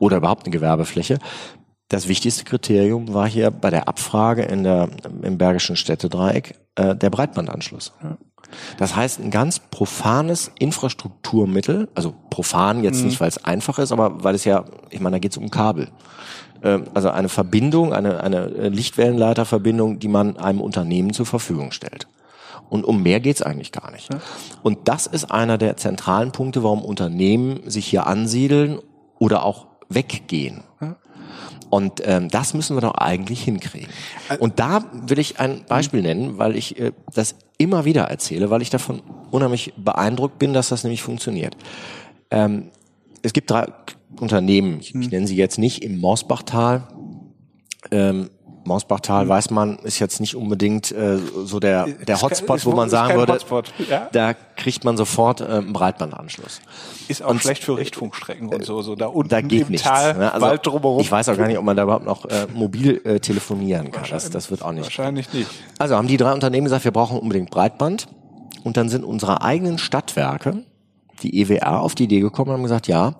[0.00, 1.18] oder überhaupt eine Gewerbefläche.
[1.88, 4.88] Das wichtigste Kriterium war hier bei der Abfrage in der,
[5.22, 7.92] im Bergischen Städtedreieck äh, der Breitbandanschluss.
[8.78, 13.06] Das heißt, ein ganz profanes Infrastrukturmittel, also profan jetzt mhm.
[13.06, 15.50] nicht, weil es einfach ist, aber weil es ja, ich meine, da geht es um
[15.50, 15.88] Kabel.
[16.62, 22.06] Ähm, also eine Verbindung, eine, eine Lichtwellenleiterverbindung, die man einem Unternehmen zur Verfügung stellt.
[22.68, 24.08] Und um mehr geht's eigentlich gar nicht.
[24.62, 28.78] Und das ist einer der zentralen Punkte, warum Unternehmen sich hier ansiedeln
[29.18, 30.62] oder auch weggehen.
[31.68, 33.88] Und ähm, das müssen wir doch eigentlich hinkriegen.
[34.40, 38.60] Und da will ich ein Beispiel nennen, weil ich äh, das immer wieder erzähle, weil
[38.60, 41.56] ich davon unheimlich beeindruckt bin, dass das nämlich funktioniert.
[42.30, 42.68] Ähm,
[43.22, 43.68] es gibt drei
[44.20, 45.10] Unternehmen, ich, ich hm.
[45.10, 46.88] nenne sie jetzt nicht im Mausbachtal.
[47.90, 48.30] Ähm,
[48.64, 52.88] Mausbachtal, weiß man, ist jetzt nicht unbedingt äh, so der, der Hotspot, ist, wo man
[52.88, 53.38] sagen würde,
[53.88, 54.08] ja?
[54.12, 56.60] da kriegt man sofort äh, einen Breitbandanschluss.
[57.08, 59.86] Ist auch und, schlecht für Richtfunkstrecken und so, so da unten da geht im nichts,
[59.86, 60.32] Tal, ne?
[60.32, 61.00] also, Wald drumherum.
[61.00, 64.04] Ich weiß auch gar nicht, ob man da überhaupt noch äh, mobil äh, telefonieren kann.
[64.08, 64.84] Das, das wird auch nicht.
[64.84, 65.50] Wahrscheinlich nicht.
[65.78, 68.06] Also haben die drei Unternehmen gesagt, wir brauchen unbedingt Breitband.
[68.64, 70.62] Und dann sind unsere eigenen Stadtwerke,
[71.22, 73.14] die EWR, auf die Idee gekommen und haben gesagt, ja,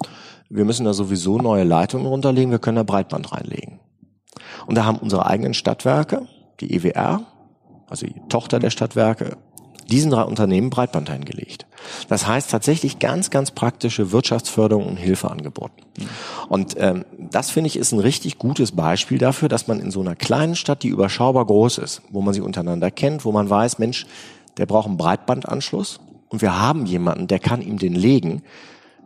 [0.52, 3.80] wir müssen da sowieso neue Leitungen runterlegen, wir können da Breitband reinlegen.
[4.66, 6.28] Und da haben unsere eigenen Stadtwerke,
[6.60, 7.22] die EWR,
[7.88, 9.38] also die Tochter der Stadtwerke,
[9.90, 11.66] diesen drei Unternehmen Breitband eingelegt.
[12.08, 15.82] Das heißt tatsächlich ganz, ganz praktische Wirtschaftsförderung und Hilfe angeboten.
[16.48, 20.00] Und ähm, das finde ich ist ein richtig gutes Beispiel dafür, dass man in so
[20.00, 23.78] einer kleinen Stadt, die überschaubar groß ist, wo man sich untereinander kennt, wo man weiß,
[23.78, 24.06] Mensch,
[24.58, 28.42] der braucht einen Breitbandanschluss und wir haben jemanden, der kann ihm den legen,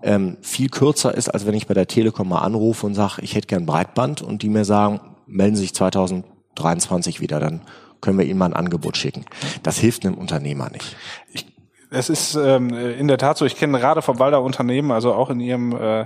[0.06, 3.34] ähm, viel kürzer ist, als wenn ich bei der Telekom mal anrufe und sage, ich
[3.34, 7.60] hätte gern Breitband und die mir sagen, melden Sie sich 2023 wieder, dann
[8.00, 9.24] können wir Ihnen mal ein Angebot schicken.
[9.64, 10.96] Das hilft einem Unternehmer nicht.
[11.32, 11.46] Ich
[11.90, 15.30] es ist ähm, in der Tat so, ich kenne gerade vom Walder Unternehmen, also auch
[15.30, 16.00] in ihrem äh,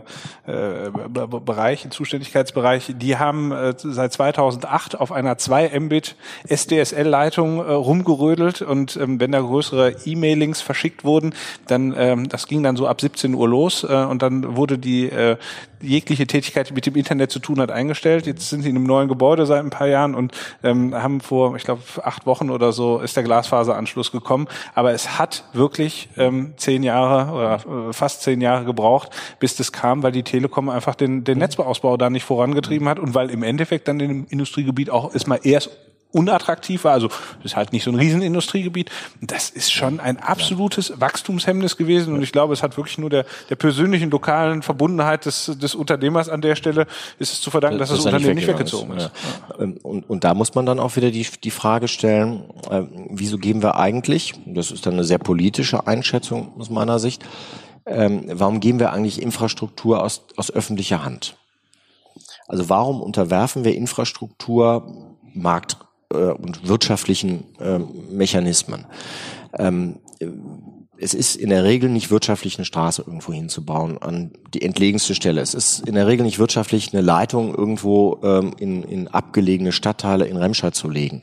[0.47, 6.17] äh, Bereich, Zuständigkeitsbereich, die haben äh, seit 2008 auf einer 2 Mbit
[6.49, 11.35] SDSL-Leitung äh, rumgerödelt und ähm, wenn da größere E-Mailings verschickt wurden,
[11.67, 15.09] dann ähm, das ging dann so ab 17 Uhr los äh, und dann wurde die
[15.09, 15.37] äh,
[15.83, 18.27] jegliche Tätigkeit, die mit dem Internet zu tun hat, eingestellt.
[18.27, 21.57] Jetzt sind sie in einem neuen Gebäude seit ein paar Jahren und ähm, haben vor,
[21.57, 24.49] ich glaube, acht Wochen oder so ist der Glasfaseranschluss gekommen.
[24.75, 29.73] Aber es hat wirklich ähm, zehn Jahre oder äh, fast zehn Jahre gebraucht, bis das
[29.73, 33.43] kam, weil die Telekom einfach den, den Netzausbau da nicht vorangetrieben hat und weil im
[33.43, 35.71] Endeffekt dann im Industriegebiet auch erstmal erst
[36.13, 36.93] unattraktiv war.
[36.93, 38.91] Also das ist halt nicht so ein Riesenindustriegebiet.
[39.21, 42.15] Das ist schon ein absolutes Wachstumshemmnis gewesen.
[42.15, 46.29] Und ich glaube, es hat wirklich nur der, der persönlichen lokalen Verbundenheit des, des Unternehmers
[46.29, 46.87] an der Stelle
[47.19, 49.05] ist es zu verdanken, dass das, das Unternehmen nicht weggezogen ist.
[49.05, 49.13] ist.
[49.51, 49.65] Ja.
[49.65, 53.39] Ähm, und, und da muss man dann auch wieder die, die Frage stellen, äh, wieso
[53.39, 57.25] geben wir eigentlich, das ist dann eine sehr politische Einschätzung aus meiner Sicht,
[57.87, 61.37] ähm, warum geben wir eigentlich Infrastruktur aus, aus öffentlicher Hand?
[62.47, 65.77] Also warum unterwerfen wir Infrastruktur Markt
[66.13, 67.79] äh, und wirtschaftlichen äh,
[68.11, 68.87] Mechanismen.
[69.59, 69.97] Ähm,
[71.03, 75.41] es ist in der Regel nicht wirtschaftlich, eine Straße irgendwo hinzubauen an die entlegenste Stelle.
[75.41, 80.27] Es ist in der Regel nicht wirtschaftlich, eine Leitung irgendwo ähm, in, in abgelegene Stadtteile
[80.27, 81.23] in Remscheid zu legen.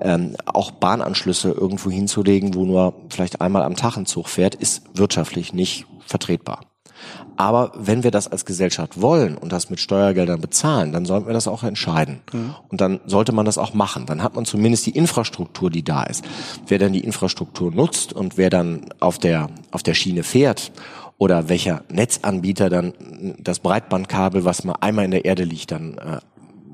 [0.00, 4.82] Ähm, auch Bahnanschlüsse irgendwo hinzulegen, wo nur vielleicht einmal am Tag ein Zug fährt, ist
[4.94, 6.69] wirtschaftlich nicht vertretbar.
[7.36, 11.32] Aber wenn wir das als Gesellschaft wollen und das mit Steuergeldern bezahlen, dann sollten wir
[11.32, 12.20] das auch entscheiden.
[12.32, 12.54] Mhm.
[12.68, 14.06] Und dann sollte man das auch machen.
[14.06, 16.24] Dann hat man zumindest die Infrastruktur, die da ist.
[16.66, 20.72] Wer dann die Infrastruktur nutzt und wer dann auf der, auf der Schiene fährt
[21.18, 22.94] oder welcher Netzanbieter dann
[23.38, 26.18] das Breitbandkabel, was mal einmal in der Erde liegt, dann äh,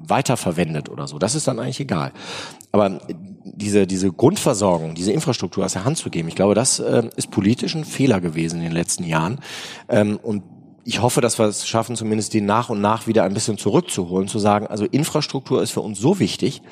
[0.09, 1.19] weiterverwendet oder so.
[1.19, 2.13] Das ist dann eigentlich egal.
[2.73, 3.01] Aber
[3.55, 7.31] diese, diese Grundversorgung, diese Infrastruktur aus der Hand zu geben, ich glaube, das äh, ist
[7.31, 9.41] politisch ein Fehler gewesen in den letzten Jahren.
[9.89, 10.43] Ähm, und
[10.85, 14.29] ich hoffe, dass wir es schaffen, zumindest den nach und nach wieder ein bisschen zurückzuholen,
[14.29, 16.63] zu sagen, also Infrastruktur ist für uns so wichtig,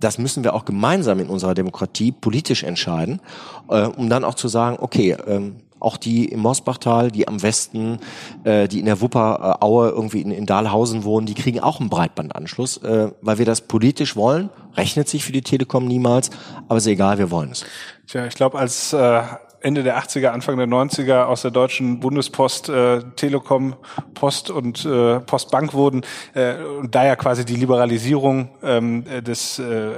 [0.00, 3.20] das müssen wir auch gemeinsam in unserer Demokratie politisch entscheiden,
[3.68, 7.98] äh, um dann auch zu sagen, okay, ähm, auch die im Mosbachtal, die am Westen,
[8.44, 12.78] äh, die in der Wupperaue irgendwie in, in Dahlhausen wohnen, die kriegen auch einen Breitbandanschluss,
[12.78, 14.50] äh, weil wir das politisch wollen.
[14.76, 16.30] Rechnet sich für die Telekom niemals,
[16.68, 17.64] aber ist egal, wir wollen es.
[18.06, 19.22] Tja, ich glaube, als äh,
[19.64, 23.74] Ende der 80er, Anfang der 90er aus der deutschen Bundespost äh, Telekom,
[24.12, 26.02] Post und äh, Postbank wurden
[26.34, 29.90] äh, und da ja quasi die Liberalisierung ähm, des äh,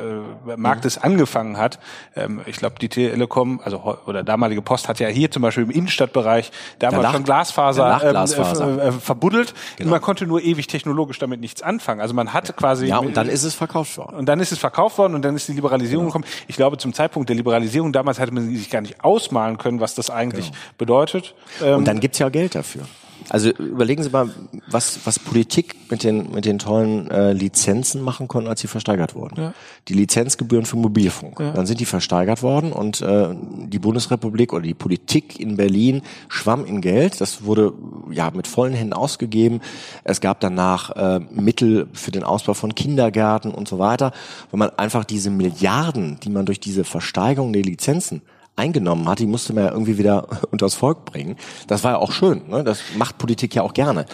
[0.57, 1.05] Marktes mhm.
[1.05, 1.81] angefangen hat.
[2.15, 5.71] Ähm, ich glaube, die Telekom, also oder damalige Post hat ja hier zum Beispiel im
[5.71, 8.85] Innenstadtbereich damals Danach, schon Glasfaser, ähm, Glasfaser.
[8.85, 9.53] Äh, äh, verbuddelt.
[9.79, 9.91] Genau.
[9.91, 12.01] Man konnte nur ewig technologisch damit nichts anfangen.
[12.01, 14.59] Also man hatte quasi ja und dann ist es verkauft worden und dann ist es
[14.59, 16.19] verkauft worden und dann ist die Liberalisierung genau.
[16.19, 16.35] gekommen.
[16.47, 19.81] Ich glaube, zum Zeitpunkt der Liberalisierung damals hatte man sich gar nicht ausmalen sagen können,
[19.81, 20.59] was das eigentlich genau.
[20.79, 21.35] bedeutet.
[21.63, 22.83] Ähm, Und dann gibt's ja Geld dafür.
[23.29, 24.31] Also überlegen Sie mal,
[24.69, 29.17] was, was Politik mit den, mit den tollen äh, Lizenzen machen konnte, als sie versteigert
[29.17, 29.41] wurden.
[29.41, 29.55] Ja.
[29.89, 31.41] Die Lizenzgebühren für Mobilfunk.
[31.41, 31.51] Ja.
[31.51, 33.35] Dann sind die versteigert worden und äh,
[33.67, 37.21] die Bundesrepublik oder die Politik in Berlin schwamm in Geld.
[37.21, 37.73] Das wurde
[38.13, 39.61] ja mit vollen Händen ausgegeben.
[40.05, 44.13] Es gab danach äh, Mittel für den Ausbau von Kindergärten und so weiter,
[44.53, 48.23] weil man einfach diese Milliarden, die man durch diese Versteigerung der Lizenzen
[48.57, 51.37] eingenommen hat, die musste man ja irgendwie wieder unters Volk bringen.
[51.67, 52.43] Das war ja auch schön.
[52.49, 52.65] Ne?
[52.65, 54.07] Das macht Politik ja auch gerne.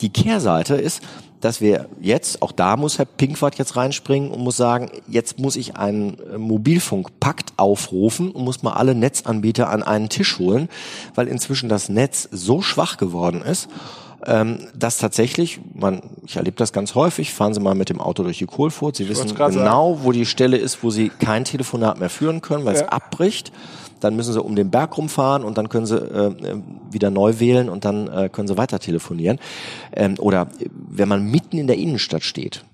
[0.00, 1.02] Die Kehrseite ist,
[1.40, 5.56] dass wir jetzt, auch da muss Herr Pinkwart jetzt reinspringen und muss sagen, jetzt muss
[5.56, 10.68] ich einen Mobilfunkpakt aufrufen und muss mal alle Netzanbieter an einen Tisch holen,
[11.14, 13.68] weil inzwischen das Netz so schwach geworden ist,
[14.26, 18.22] ähm, dass tatsächlich, man, ich erlebe das ganz häufig, fahren Sie mal mit dem Auto
[18.22, 20.04] durch die Kohlfurt, Sie wissen genau, sagen.
[20.04, 22.82] wo die Stelle ist, wo Sie kein Telefonat mehr führen können, weil ja.
[22.82, 23.52] es abbricht.
[24.00, 27.38] Dann müssen Sie um den Berg rumfahren und dann können Sie äh, äh, wieder neu
[27.38, 29.38] wählen und dann äh, können Sie weiter telefonieren.
[29.92, 32.64] Ähm, oder wenn man mitten in der Innenstadt steht,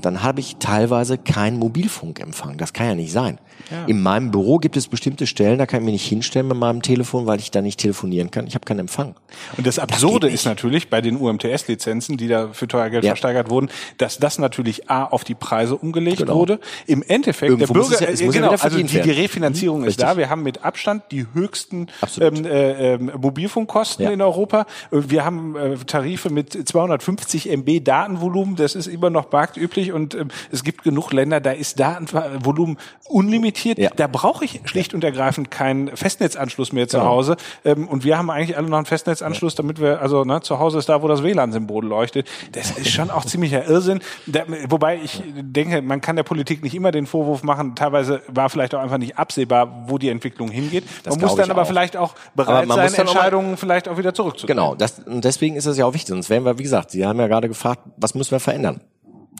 [0.00, 2.56] dann habe ich teilweise keinen Mobilfunkempfang.
[2.58, 3.38] Das kann ja nicht sein.
[3.70, 3.84] Ja.
[3.86, 6.82] In meinem Büro gibt es bestimmte Stellen, da kann ich mich nicht hinstellen mit meinem
[6.82, 8.46] Telefon, weil ich da nicht telefonieren kann.
[8.46, 9.14] Ich habe keinen Empfang.
[9.56, 13.10] Und das Absurde das ist natürlich bei den UMTS-Lizenzen, die da für teuer Geld ja.
[13.10, 16.36] versteigert wurden, dass das natürlich A auf die Preise umgelegt genau.
[16.36, 16.60] wurde.
[16.86, 20.16] Im Endeffekt, Irgendwo der Bürger, ja, äh, genau, also die, die Refinanzierung mhm, ist da.
[20.16, 21.88] Wir haben mit Abstand die höchsten
[22.20, 24.10] ähm, äh, äh, Mobilfunkkosten ja.
[24.10, 24.66] in Europa.
[24.90, 28.56] Wir haben äh, Tarife mit 250 MB Datenvolumen.
[28.56, 33.36] Das ist immer noch marktüblich und ähm, es gibt genug Länder, da ist Datenvolumen unlimitiert
[33.36, 33.78] limitiert.
[33.78, 33.90] Ja.
[33.94, 37.10] Da brauche ich schlicht und ergreifend keinen Festnetzanschluss mehr zu genau.
[37.10, 37.36] Hause.
[37.64, 40.78] Ähm, und wir haben eigentlich alle noch einen Festnetzanschluss, damit wir, also ne, zu Hause
[40.78, 42.28] ist da, wo das WLAN-Symbol leuchtet.
[42.52, 44.00] Das ist schon auch ziemlicher Irrsinn.
[44.26, 47.74] Da, wobei ich denke, man kann der Politik nicht immer den Vorwurf machen.
[47.74, 50.84] Teilweise war vielleicht auch einfach nicht absehbar, wo die Entwicklung hingeht.
[51.04, 51.66] Das man muss dann aber auch.
[51.66, 54.56] vielleicht auch bereit sein, Entscheidungen auch vielleicht auch wieder zurückzunehmen.
[54.56, 56.08] Genau, das, und deswegen ist es ja auch wichtig.
[56.08, 58.80] Sonst wären wir, wie gesagt, Sie haben ja gerade gefragt, was müssen wir verändern?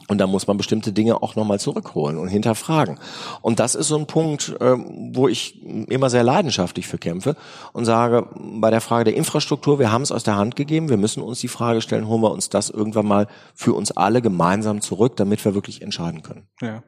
[0.07, 2.99] Und da muss man bestimmte Dinge auch nochmal zurückholen und hinterfragen.
[3.41, 7.35] Und das ist so ein Punkt, ähm, wo ich immer sehr leidenschaftlich für kämpfe
[7.73, 10.97] und sage, bei der Frage der Infrastruktur, wir haben es aus der Hand gegeben, wir
[10.97, 14.81] müssen uns die Frage stellen, holen wir uns das irgendwann mal für uns alle gemeinsam
[14.81, 16.47] zurück, damit wir wirklich entscheiden können.
[16.61, 16.83] Ja.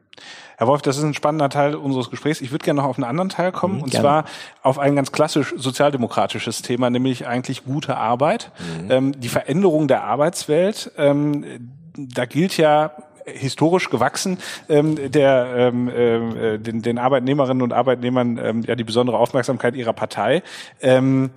[0.56, 2.40] Herr Wolf, das ist ein spannender Teil unseres Gesprächs.
[2.40, 4.02] Ich würde gerne noch auf einen anderen Teil kommen, mhm, und gerne.
[4.02, 4.24] zwar
[4.62, 8.52] auf ein ganz klassisch sozialdemokratisches Thema, nämlich eigentlich gute Arbeit,
[8.82, 8.90] mhm.
[8.90, 10.92] ähm, die Veränderung der Arbeitswelt.
[10.96, 11.44] Ähm,
[11.96, 12.92] da gilt ja
[13.26, 19.18] historisch gewachsen, ähm, der ähm, äh, den, den Arbeitnehmerinnen und Arbeitnehmern ähm, ja die besondere
[19.18, 20.42] Aufmerksamkeit ihrer Partei.
[20.80, 21.30] Ähm,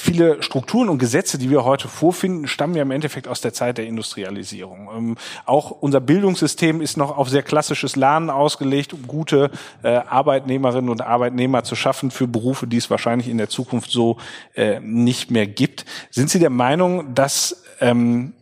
[0.00, 3.78] viele Strukturen und Gesetze, die wir heute vorfinden, stammen ja im Endeffekt aus der Zeit
[3.78, 4.88] der Industrialisierung.
[4.96, 9.50] Ähm, auch unser Bildungssystem ist noch auf sehr klassisches Lernen ausgelegt, um gute
[9.82, 14.16] äh, Arbeitnehmerinnen und Arbeitnehmer zu schaffen für Berufe, die es wahrscheinlich in der Zukunft so
[14.54, 15.84] äh, nicht mehr gibt.
[16.10, 18.32] Sind Sie der Meinung, dass ähm,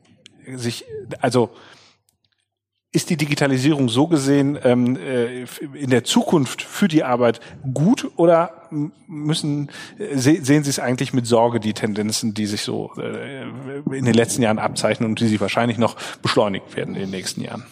[0.47, 0.85] sich,
[1.21, 1.51] also
[2.91, 7.41] ist die Digitalisierung so gesehen ähm, äh, in der Zukunft für die Arbeit
[7.75, 8.69] gut oder
[9.07, 13.43] müssen äh, sehen Sie es eigentlich mit Sorge die Tendenzen, die sich so äh,
[13.93, 17.43] in den letzten Jahren abzeichnen und die sich wahrscheinlich noch beschleunigt werden in den nächsten
[17.43, 17.65] Jahren?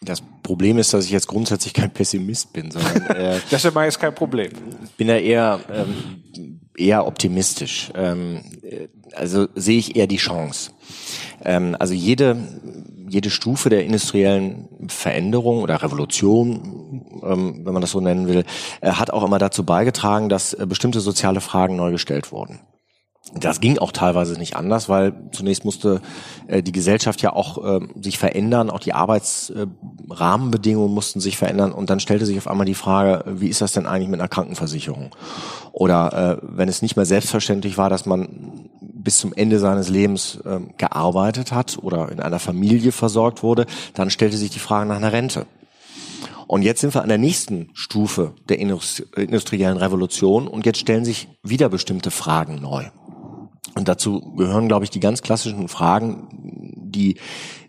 [0.00, 4.00] Das Problem ist, dass ich jetzt grundsätzlich kein Pessimist bin, sondern äh, das ist jetzt
[4.00, 4.52] kein Problem.
[4.96, 6.22] Bin ja eher ähm,
[6.76, 7.90] eher optimistisch.
[7.96, 10.70] Ähm, äh, also sehe ich eher die Chance.
[11.44, 12.36] Ähm, also jede
[13.16, 18.44] jede Stufe der industriellen Veränderung oder Revolution, ähm, wenn man das so nennen will,
[18.82, 22.60] äh, hat auch immer dazu beigetragen, dass äh, bestimmte soziale Fragen neu gestellt wurden.
[23.34, 26.02] Das ging auch teilweise nicht anders, weil zunächst musste
[26.46, 31.72] äh, die Gesellschaft ja auch äh, sich verändern, auch die Arbeitsrahmenbedingungen äh, mussten sich verändern
[31.72, 34.28] und dann stellte sich auf einmal die Frage, wie ist das denn eigentlich mit einer
[34.28, 35.16] Krankenversicherung?
[35.72, 38.68] Oder äh, wenn es nicht mehr selbstverständlich war, dass man
[39.06, 44.10] bis zum Ende seines Lebens äh, gearbeitet hat oder in einer Familie versorgt wurde, dann
[44.10, 45.46] stellte sich die Frage nach einer Rente.
[46.48, 51.28] Und jetzt sind wir an der nächsten Stufe der industriellen Revolution und jetzt stellen sich
[51.44, 52.86] wieder bestimmte Fragen neu.
[53.76, 56.26] Und dazu gehören, glaube ich, die ganz klassischen Fragen,
[56.76, 57.18] die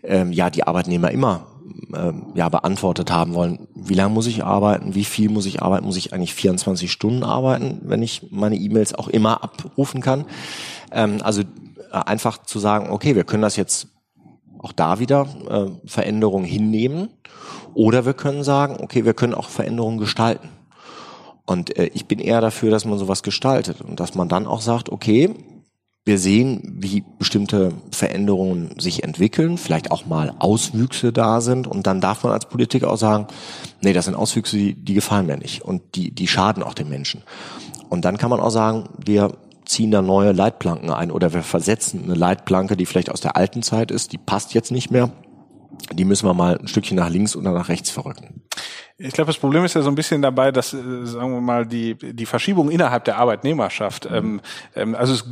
[0.02, 1.46] ähm, ja die Arbeitnehmer immer
[1.94, 3.68] ähm, ja beantwortet haben wollen.
[3.74, 4.94] Wie lange muss ich arbeiten?
[4.94, 5.86] Wie viel muss ich arbeiten?
[5.86, 10.24] Muss ich eigentlich 24 Stunden arbeiten, wenn ich meine E-Mails auch immer abrufen kann?
[10.92, 11.44] Ähm, also äh,
[11.92, 13.88] einfach zu sagen, okay, wir können das jetzt
[14.58, 17.10] auch da wieder äh, Veränderungen hinnehmen
[17.74, 20.48] oder wir können sagen, okay, wir können auch Veränderungen gestalten.
[21.46, 24.60] Und äh, ich bin eher dafür, dass man sowas gestaltet und dass man dann auch
[24.60, 25.34] sagt, okay,
[26.08, 32.00] wir sehen, wie bestimmte Veränderungen sich entwickeln, vielleicht auch mal Auswüchse da sind und dann
[32.00, 33.28] darf man als Politiker auch sagen,
[33.82, 36.88] nee, das sind Auswüchse, die, die gefallen mir nicht und die, die schaden auch den
[36.88, 37.22] Menschen.
[37.90, 39.34] Und dann kann man auch sagen, wir
[39.66, 43.62] ziehen da neue Leitplanken ein oder wir versetzen eine Leitplanke, die vielleicht aus der alten
[43.62, 45.12] Zeit ist, die passt jetzt nicht mehr.
[45.92, 48.42] Die müssen wir mal ein Stückchen nach links oder nach rechts verrücken.
[49.00, 51.64] Ich glaube, das Problem ist ja so ein bisschen dabei, dass, äh, sagen wir mal,
[51.64, 54.16] die, die Verschiebung innerhalb der Arbeitnehmerschaft, mhm.
[54.16, 54.40] ähm,
[54.74, 55.24] ähm also es,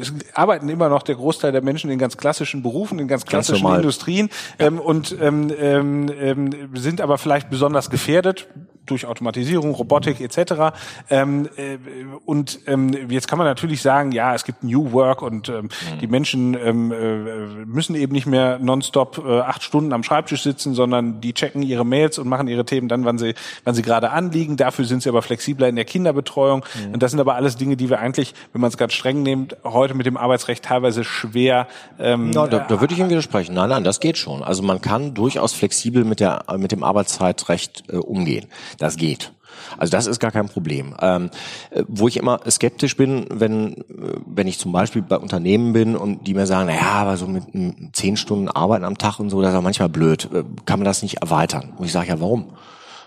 [0.00, 3.64] es arbeiten immer noch der Großteil der Menschen in ganz klassischen Berufen, in ganz klassischen
[3.64, 4.28] ganz Industrien
[4.58, 8.48] ähm, und ähm, ähm, ähm, sind aber vielleicht besonders gefährdet
[8.90, 10.76] durch Automatisierung, Robotik etc.
[11.08, 11.78] Ähm, äh,
[12.24, 15.98] und ähm, jetzt kann man natürlich sagen, ja, es gibt New Work und ähm, mhm.
[16.00, 20.74] die Menschen ähm, äh, müssen eben nicht mehr nonstop äh, acht Stunden am Schreibtisch sitzen,
[20.74, 24.10] sondern die checken ihre Mails und machen ihre Themen dann, wann sie, wann sie gerade
[24.10, 24.56] anliegen.
[24.56, 26.64] Dafür sind sie aber flexibler in der Kinderbetreuung.
[26.86, 26.94] Mhm.
[26.94, 29.56] Und das sind aber alles Dinge, die wir eigentlich, wenn man es ganz streng nimmt,
[29.64, 31.68] heute mit dem Arbeitsrecht teilweise schwer.
[31.98, 33.54] Ähm, ja, da, da würde ich Ihnen widersprechen.
[33.54, 34.42] Nein, nein, das geht schon.
[34.42, 38.46] Also man kann durchaus flexibel mit der mit dem Arbeitszeitrecht äh, umgehen.
[38.80, 39.34] Das geht.
[39.76, 40.96] Also das ist gar kein Problem.
[41.02, 41.28] Ähm,
[41.68, 43.84] äh, wo ich immer skeptisch bin, wenn, äh,
[44.24, 47.44] wenn ich zum Beispiel bei Unternehmen bin und die mir sagen, naja, aber so mit
[47.92, 50.30] zehn Stunden Arbeiten am Tag und so, das ist auch manchmal blöd.
[50.32, 51.74] Äh, kann man das nicht erweitern?
[51.76, 52.54] Und ich sage, ja, warum?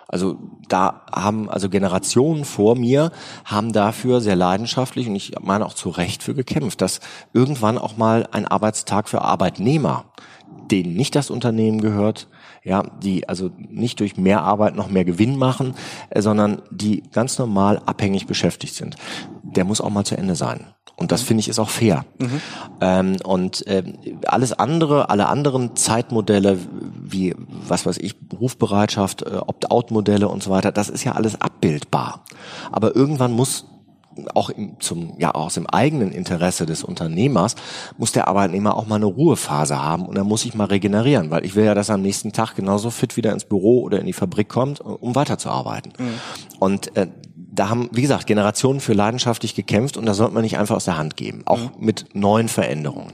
[0.08, 0.38] Also
[0.70, 3.12] da haben also Generationen vor mir
[3.46, 7.00] haben dafür sehr leidenschaftlich und ich meine auch zu Recht für gekämpft, dass
[7.34, 10.06] irgendwann auch mal ein Arbeitstag für Arbeitnehmer,
[10.70, 12.28] denen nicht das Unternehmen gehört,
[12.64, 15.76] ja, die also nicht durch mehr Arbeit noch mehr Gewinn machen,
[16.10, 18.96] äh, sondern die ganz normal abhängig beschäftigt sind.
[19.44, 20.68] Der muss auch mal zu Ende sein.
[20.96, 22.06] Und das finde ich ist auch fair.
[22.20, 22.42] Mhm.
[22.80, 23.84] Ähm, und äh,
[24.28, 26.60] alles andere, alle anderen Zeitmodelle,
[27.02, 27.36] wie
[27.68, 32.24] was weiß ich, Berufsbereitschaft, äh, Opt-out-Modelle und so weiter, das ist ja alles abbildbar.
[32.72, 33.66] Aber irgendwann muss
[34.34, 37.56] auch im, zum, ja, aus dem eigenen Interesse des Unternehmers
[37.98, 41.46] muss der Arbeitnehmer auch mal eine Ruhephase haben und er muss sich mal regenerieren, weil
[41.46, 44.06] ich will ja, dass er am nächsten Tag genauso fit wieder ins Büro oder in
[44.06, 45.94] die Fabrik kommt, um weiterzuarbeiten.
[45.98, 46.14] Mhm.
[46.60, 50.58] Und äh, da haben, wie gesagt, Generationen für leidenschaftlich gekämpft und da sollte man nicht
[50.58, 51.86] einfach aus der Hand geben, auch mhm.
[51.86, 53.14] mit neuen Veränderungen.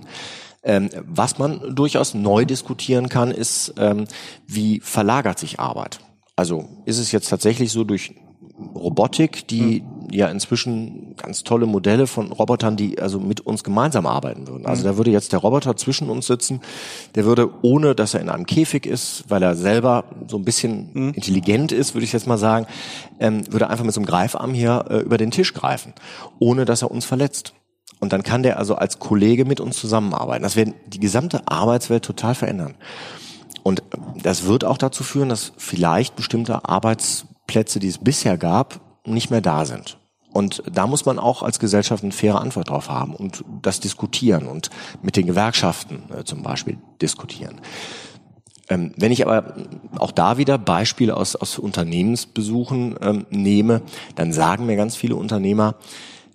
[0.64, 4.06] Ähm, was man durchaus neu diskutieren kann, ist, ähm,
[4.46, 6.00] wie verlagert sich Arbeit?
[6.36, 8.16] Also ist es jetzt tatsächlich so durch
[8.76, 9.99] Robotik, die mhm.
[10.12, 14.66] Ja inzwischen ganz tolle Modelle von Robotern, die also mit uns gemeinsam arbeiten würden.
[14.66, 14.88] Also mhm.
[14.88, 16.62] da würde jetzt der Roboter zwischen uns sitzen,
[17.16, 20.90] der würde, ohne dass er in einem Käfig ist, weil er selber so ein bisschen
[20.94, 21.14] mhm.
[21.14, 22.68] intelligent ist, würde ich jetzt mal sagen,
[23.20, 25.94] ähm, würde einfach mit so einem Greifarm hier äh, über den Tisch greifen,
[26.40, 27.54] ohne dass er uns verletzt.
[28.00, 30.44] Und dann kann der also als Kollege mit uns zusammenarbeiten.
[30.44, 32.76] Das wird die gesamte Arbeitswelt total verändern.
[33.64, 33.84] Und
[34.24, 39.42] das wird auch dazu führen, dass vielleicht bestimmte Arbeitsplätze, die es bisher gab, nicht mehr
[39.42, 39.99] da sind.
[40.32, 44.48] Und da muss man auch als Gesellschaft eine faire Antwort drauf haben und das diskutieren
[44.48, 44.70] und
[45.02, 47.62] mit den Gewerkschaften äh, zum Beispiel diskutieren.
[48.70, 49.56] Ähm, wenn ich aber
[49.98, 53.82] auch da wieder Beispiele aus, aus Unternehmensbesuchen ähm, nehme,
[54.16, 55.76] dann sagen mir ganz viele Unternehmer,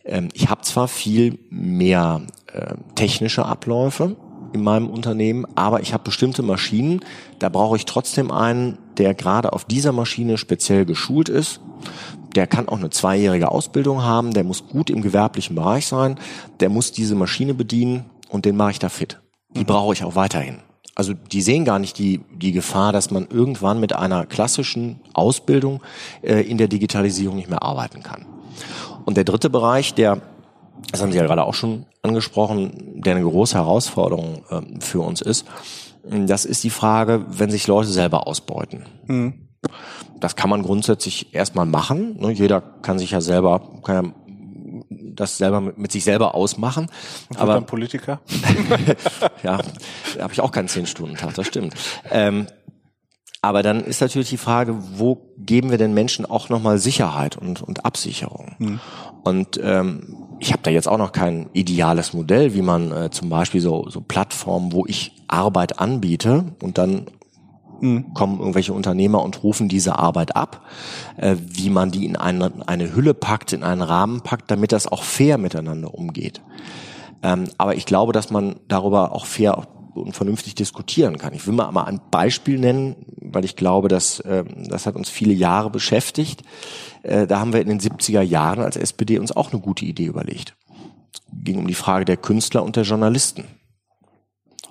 [0.04, 2.22] ähm, ich habe zwar viel mehr
[2.52, 4.16] äh, technische Abläufe
[4.52, 7.00] in meinem Unternehmen, aber ich habe bestimmte Maschinen,
[7.38, 11.60] da brauche ich trotzdem einen, der gerade auf dieser Maschine speziell geschult ist.
[12.34, 16.18] Der kann auch eine zweijährige Ausbildung haben, der muss gut im gewerblichen Bereich sein,
[16.60, 19.20] der muss diese Maschine bedienen und den mache ich da fit.
[19.54, 19.66] Die mhm.
[19.66, 20.58] brauche ich auch weiterhin.
[20.96, 25.82] Also die sehen gar nicht die, die Gefahr, dass man irgendwann mit einer klassischen Ausbildung
[26.22, 28.26] äh, in der Digitalisierung nicht mehr arbeiten kann.
[29.04, 30.22] Und der dritte Bereich, der,
[30.90, 35.20] das haben Sie ja gerade auch schon angesprochen, der eine große Herausforderung äh, für uns
[35.20, 35.46] ist,
[36.04, 38.84] das ist die Frage, wenn sich Leute selber ausbeuten.
[39.06, 39.43] Mhm.
[40.20, 42.16] Das kann man grundsätzlich erstmal machen.
[42.20, 42.32] Ne?
[42.32, 44.12] Jeder kann sich ja selber, kann ja
[44.90, 46.88] das selber mit, mit sich selber ausmachen.
[47.28, 48.20] Und aber dann Politiker?
[49.42, 49.58] ja,
[50.16, 51.74] da habe ich auch keinen zehn Stunden Tag, das stimmt.
[52.10, 52.46] Ähm,
[53.44, 57.60] aber dann ist natürlich die Frage, wo geben wir den Menschen auch nochmal Sicherheit und,
[57.60, 58.54] und Absicherung?
[58.58, 58.80] Mhm.
[59.22, 63.28] Und ähm, ich habe da jetzt auch noch kein ideales Modell, wie man äh, zum
[63.28, 67.06] Beispiel so, so Plattformen, wo ich Arbeit anbiete und dann
[67.84, 68.14] mhm.
[68.14, 70.62] kommen irgendwelche Unternehmer und rufen diese Arbeit ab,
[71.16, 74.86] äh, wie man die in eine, eine Hülle packt, in einen Rahmen packt, damit das
[74.86, 76.42] auch fair miteinander umgeht.
[77.22, 81.34] Ähm, aber ich glaube, dass man darüber auch fair und vernünftig diskutieren kann.
[81.34, 85.08] Ich will mal, mal ein Beispiel nennen, weil ich glaube, dass äh, das hat uns
[85.08, 86.42] viele Jahre beschäftigt.
[87.02, 90.06] Äh, da haben wir in den 70er Jahren als SPD uns auch eine gute Idee
[90.06, 90.56] überlegt.
[91.12, 93.44] Es ging um die Frage der Künstler und der Journalisten.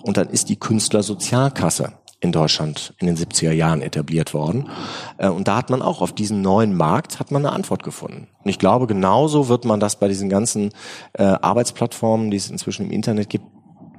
[0.01, 1.93] Und dann ist die Künstlersozialkasse
[2.23, 4.69] in Deutschland in den 70er Jahren etabliert worden.
[5.17, 8.27] Äh, und da hat man auch auf diesen neuen Markt hat man eine Antwort gefunden.
[8.43, 10.71] Und ich glaube, genauso wird man das bei diesen ganzen
[11.13, 13.45] äh, Arbeitsplattformen, die es inzwischen im Internet gibt,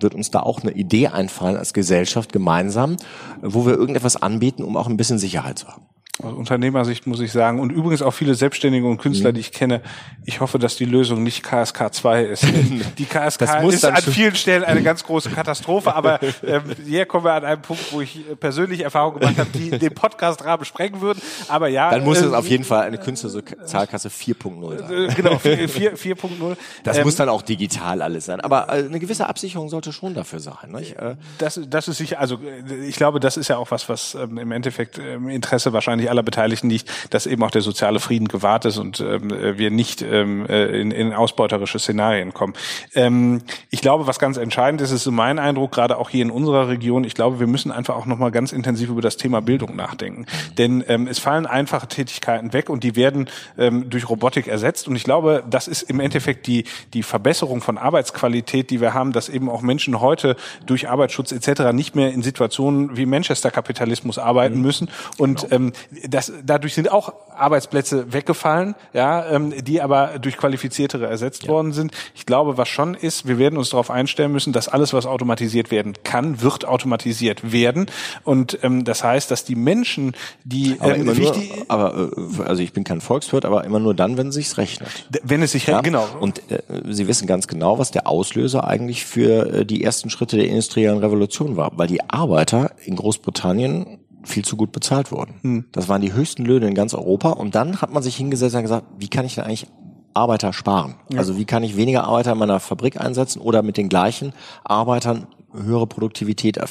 [0.00, 2.96] wird uns da auch eine Idee einfallen als Gesellschaft gemeinsam,
[3.42, 5.82] wo wir irgendetwas anbieten, um auch ein bisschen Sicherheit zu haben.
[6.22, 9.34] Aus Unternehmersicht muss ich sagen, und übrigens auch viele Selbstständige und Künstler, mhm.
[9.34, 9.80] die ich kenne,
[10.24, 12.46] ich hoffe, dass die Lösung nicht KSK 2 ist.
[12.98, 17.32] Die KSK ist an vielen Stellen eine ganz große Katastrophe, aber ähm, hier kommen wir
[17.32, 21.20] an einen Punkt, wo ich persönlich Erfahrung gemacht habe, die den Podcast-Rahmen sprengen würden.
[21.48, 21.90] Aber ja.
[21.90, 24.92] Dann muss äh, es auf jeden Fall eine Künstlersozialkasse 4.0 sein.
[24.92, 26.56] Äh, genau, 4.0.
[26.84, 28.40] Das ähm, muss dann auch digital alles sein.
[28.40, 30.70] Aber äh, eine gewisse Absicherung sollte schon dafür sein.
[30.70, 30.96] Nicht?
[30.96, 32.38] Äh, das, das ist sicher, also
[32.86, 36.10] ich glaube, das ist ja auch was, was ähm, im Endeffekt im Interesse wahrscheinlich wahrscheinlich
[36.10, 40.02] aller Beteiligten liegt, dass eben auch der soziale Frieden gewahrt ist und ähm, wir nicht
[40.02, 42.54] ähm, äh, in, in ausbeuterische Szenarien kommen.
[42.94, 46.30] Ähm, ich glaube, was ganz entscheidend ist, ist so mein Eindruck, gerade auch hier in
[46.30, 49.76] unserer Region, ich glaube, wir müssen einfach auch nochmal ganz intensiv über das Thema Bildung
[49.76, 50.26] nachdenken.
[50.58, 53.28] Denn ähm, es fallen einfache Tätigkeiten weg und die werden
[53.58, 54.88] ähm, durch Robotik ersetzt.
[54.88, 59.12] Und ich glaube, das ist im Endeffekt die, die Verbesserung von Arbeitsqualität, die wir haben,
[59.12, 60.36] dass eben auch Menschen heute
[60.66, 61.72] durch Arbeitsschutz etc.
[61.72, 64.62] nicht mehr in Situationen wie Manchester-Kapitalismus arbeiten mhm.
[64.62, 64.88] müssen.
[65.18, 65.54] Und genau.
[65.54, 65.72] ähm,
[66.08, 71.48] das, dadurch sind auch Arbeitsplätze weggefallen, ja, ähm, die aber durch qualifiziertere ersetzt ja.
[71.48, 71.92] worden sind.
[72.14, 75.70] Ich glaube, was schon ist, wir werden uns darauf einstellen müssen, dass alles, was automatisiert
[75.70, 77.86] werden kann, wird automatisiert werden.
[78.24, 80.14] Und ähm, das heißt, dass die Menschen,
[80.44, 81.34] die aber, ähm, nur,
[81.68, 84.88] aber äh, also ich bin kein Volkswirt, aber immer nur dann, wenn es sich rechnet.
[85.22, 85.80] Wenn es sich ja?
[85.80, 86.06] genau.
[86.20, 90.36] Und äh, Sie wissen ganz genau, was der Auslöser eigentlich für äh, die ersten Schritte
[90.36, 95.34] der industriellen Revolution war, weil die Arbeiter in Großbritannien viel zu gut bezahlt wurden.
[95.42, 95.64] Hm.
[95.72, 97.30] Das waren die höchsten Löhne in ganz Europa.
[97.30, 99.66] Und dann hat man sich hingesetzt und gesagt, wie kann ich denn eigentlich
[100.14, 100.94] Arbeiter sparen?
[101.12, 101.18] Ja.
[101.18, 104.32] Also wie kann ich weniger Arbeiter in meiner Fabrik einsetzen oder mit den gleichen
[104.64, 106.62] Arbeitern höhere Produktivität äh,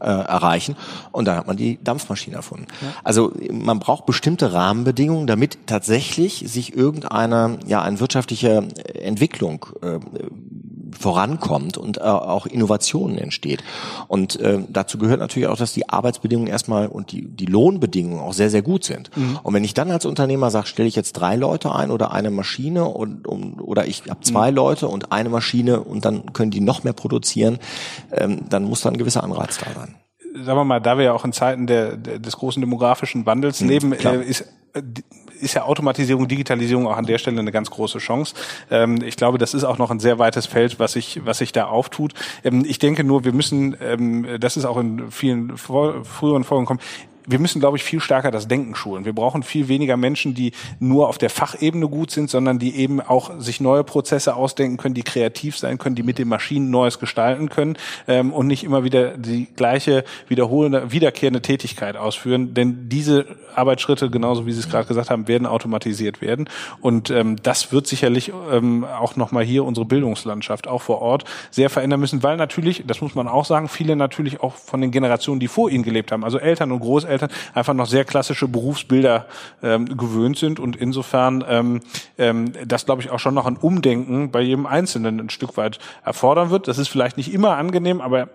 [0.00, 0.76] erreichen.
[1.12, 2.66] Und dann hat man die Dampfmaschine erfunden.
[2.82, 2.88] Ja.
[3.04, 10.00] Also man braucht bestimmte Rahmenbedingungen, damit tatsächlich sich irgendeine, ja, eine wirtschaftliche Entwicklung äh,
[10.98, 13.62] vorankommt und äh, auch Innovationen entsteht.
[14.08, 18.32] Und äh, dazu gehört natürlich auch, dass die Arbeitsbedingungen erstmal und die, die Lohnbedingungen auch
[18.32, 19.10] sehr, sehr gut sind.
[19.16, 19.38] Mhm.
[19.42, 22.30] Und wenn ich dann als Unternehmer sage, stelle ich jetzt drei Leute ein oder eine
[22.30, 24.56] Maschine und, und oder ich habe zwei mhm.
[24.56, 27.58] Leute und eine Maschine und dann können die noch mehr produzieren,
[28.12, 29.96] ähm, dann muss da ein gewisser Anreiz da sein
[30.34, 33.60] sagen wir mal, da wir ja auch in Zeiten der, der des großen demografischen Wandels
[33.60, 34.42] mhm, leben, äh, ist
[34.72, 34.82] äh,
[35.40, 38.34] ist ja Automatisierung, Digitalisierung auch an der Stelle eine ganz große Chance.
[38.70, 41.52] Ähm, ich glaube, das ist auch noch ein sehr weites Feld, was sich was sich
[41.52, 42.12] da auftut.
[42.44, 46.66] Ähm, ich denke nur, wir müssen, ähm, das ist auch in vielen vor, früheren Folgen
[46.66, 46.80] kommen,
[47.26, 49.04] wir müssen, glaube ich, viel stärker das Denken schulen.
[49.04, 53.00] Wir brauchen viel weniger Menschen, die nur auf der Fachebene gut sind, sondern die eben
[53.00, 56.98] auch sich neue Prozesse ausdenken können, die kreativ sein können, die mit den Maschinen Neues
[56.98, 62.54] gestalten können ähm, und nicht immer wieder die gleiche wiederholende, wiederkehrende Tätigkeit ausführen.
[62.54, 66.48] Denn diese Arbeitsschritte, genauso wie Sie es gerade gesagt haben, werden automatisiert werden.
[66.80, 71.70] Und ähm, das wird sicherlich ähm, auch nochmal hier unsere Bildungslandschaft auch vor Ort sehr
[71.70, 75.40] verändern müssen, weil natürlich, das muss man auch sagen, viele natürlich auch von den Generationen,
[75.40, 77.13] die vor ihnen gelebt haben, also Eltern und Großeltern,
[77.54, 79.26] einfach noch sehr klassische Berufsbilder
[79.62, 81.80] ähm, gewöhnt sind und insofern ähm,
[82.18, 85.78] ähm, das, glaube ich, auch schon noch ein Umdenken bei jedem Einzelnen ein Stück weit
[86.04, 86.68] erfordern wird.
[86.68, 88.28] Das ist vielleicht nicht immer angenehm, aber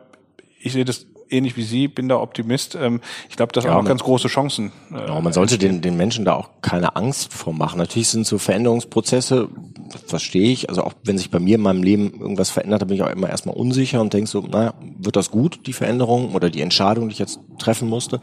[0.62, 2.76] ich sehe das ähnlich wie Sie, bin da Optimist.
[2.76, 4.72] Ähm, ich glaube, das ja, auch ganz große Chancen.
[4.92, 7.78] Äh, ja, man sollte den, den Menschen da auch keine Angst vormachen.
[7.78, 9.50] Natürlich sind so Veränderungsprozesse,
[9.92, 10.70] das verstehe ich.
[10.70, 13.10] Also auch wenn sich bei mir in meinem Leben irgendwas verändert, da bin ich auch
[13.10, 17.10] immer erstmal unsicher und denke so, naja, wird das gut, die Veränderung oder die Entscheidung,
[17.10, 18.22] die ich jetzt treffen musste?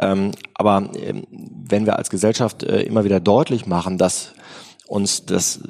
[0.00, 4.32] Ähm, aber ähm, wenn wir als Gesellschaft äh, immer wieder deutlich machen, dass
[4.90, 5.60] uns das,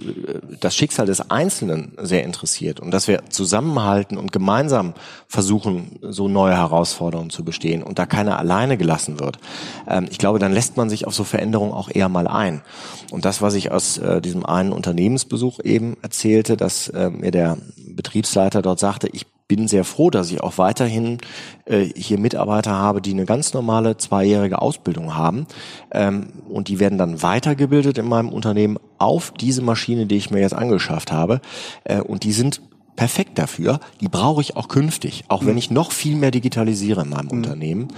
[0.61, 4.95] das Schicksal des Einzelnen sehr interessiert und dass wir zusammenhalten und gemeinsam
[5.29, 9.39] versuchen, so neue Herausforderungen zu bestehen und da keiner alleine gelassen wird.
[9.87, 12.63] Ähm, ich glaube, dann lässt man sich auf so Veränderungen auch eher mal ein.
[13.11, 17.59] Und das, was ich aus äh, diesem einen Unternehmensbesuch eben erzählte, dass äh, mir der
[17.77, 21.19] Betriebsleiter dort sagte, ich bin sehr froh, dass ich auch weiterhin
[21.65, 25.49] äh, hier Mitarbeiter habe, die eine ganz normale zweijährige Ausbildung haben.
[25.91, 30.39] Ähm, und die werden dann weitergebildet in meinem Unternehmen auf diese Maschine, die ich mir
[30.39, 31.41] jetzt angeschafft habe.
[31.83, 32.61] Äh, und die sind
[32.95, 33.81] perfekt dafür.
[34.01, 35.47] Die brauche ich auch künftig, auch mhm.
[35.49, 37.33] wenn ich noch viel mehr digitalisiere in meinem mhm.
[37.33, 37.89] Unternehmen.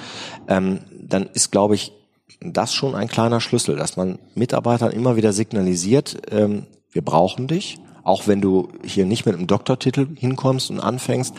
[0.49, 1.93] Ähm, dann ist, glaube ich,
[2.41, 7.79] das schon ein kleiner Schlüssel, dass man Mitarbeitern immer wieder signalisiert, ähm, wir brauchen dich
[8.03, 11.35] auch wenn du hier nicht mit einem Doktortitel hinkommst und anfängst.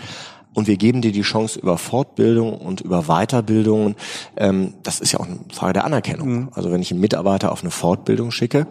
[0.53, 3.95] Und wir geben dir die Chance über Fortbildung und über Weiterbildungen.
[4.38, 6.30] Ähm, das ist ja auch eine Frage der Anerkennung.
[6.30, 6.49] Mhm.
[6.53, 8.68] Also wenn ich einen Mitarbeiter auf eine Fortbildung schicke,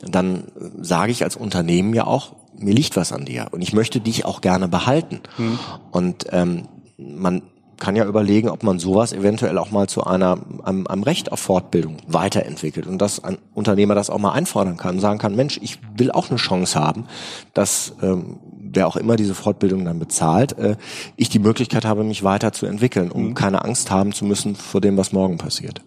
[0.00, 0.44] dann
[0.80, 4.24] sage ich als Unternehmen ja auch, mir liegt was an dir und ich möchte dich
[4.24, 5.20] auch gerne behalten.
[5.36, 5.58] Mhm.
[5.90, 7.42] Und ähm, man
[7.78, 11.40] kann ja überlegen, ob man sowas eventuell auch mal zu einer einem, einem Recht auf
[11.40, 15.78] Fortbildung weiterentwickelt und dass ein Unternehmer das auch mal einfordern kann, sagen kann, Mensch, ich
[15.96, 17.06] will auch eine Chance haben,
[17.54, 18.38] dass ähm,
[18.72, 20.76] wer auch immer diese Fortbildung dann bezahlt, äh,
[21.16, 23.34] ich die Möglichkeit habe, mich weiterzuentwickeln, um mhm.
[23.34, 25.80] keine Angst haben zu müssen vor dem, was morgen passiert.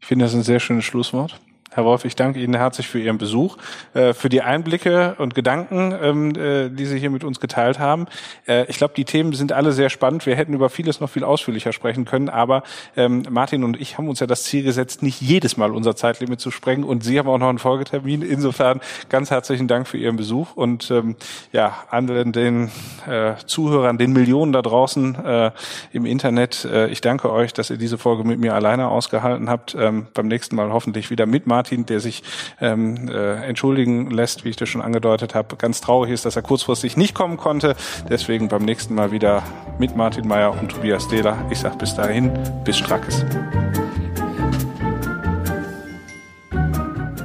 [0.00, 1.40] Ich finde das ein sehr schönes Schlusswort.
[1.74, 3.56] Herr Wolf, ich danke Ihnen herzlich für Ihren Besuch,
[3.94, 8.06] äh, für die Einblicke und Gedanken, ähm, äh, die Sie hier mit uns geteilt haben.
[8.46, 10.24] Äh, ich glaube, die Themen sind alle sehr spannend.
[10.24, 12.62] Wir hätten über vieles noch viel ausführlicher sprechen können, aber
[12.96, 16.38] ähm, Martin und ich haben uns ja das Ziel gesetzt, nicht jedes Mal unser Zeitlimit
[16.38, 18.22] zu sprengen und Sie haben auch noch einen Folgetermin.
[18.22, 21.16] Insofern ganz herzlichen Dank für Ihren Besuch und ähm,
[21.50, 22.70] ja, an den
[23.46, 25.52] Zuhörern, den Millionen da draußen
[25.92, 26.66] im Internet.
[26.90, 29.76] ich danke euch, dass ihr diese Folge mit mir alleine ausgehalten habt.
[29.76, 32.22] beim nächsten Mal hoffentlich wieder mit Martin Martin, der sich
[32.60, 35.56] ähm, äh, entschuldigen lässt, wie ich das schon angedeutet habe.
[35.56, 37.74] Ganz traurig ist, dass er kurzfristig nicht kommen konnte.
[38.10, 39.42] Deswegen beim nächsten Mal wieder
[39.78, 41.38] mit Martin Meyer und Tobias Dehler.
[41.50, 42.30] Ich sage bis dahin,
[42.64, 43.24] bis Strackes.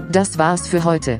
[0.10, 1.20] Das war's für heute.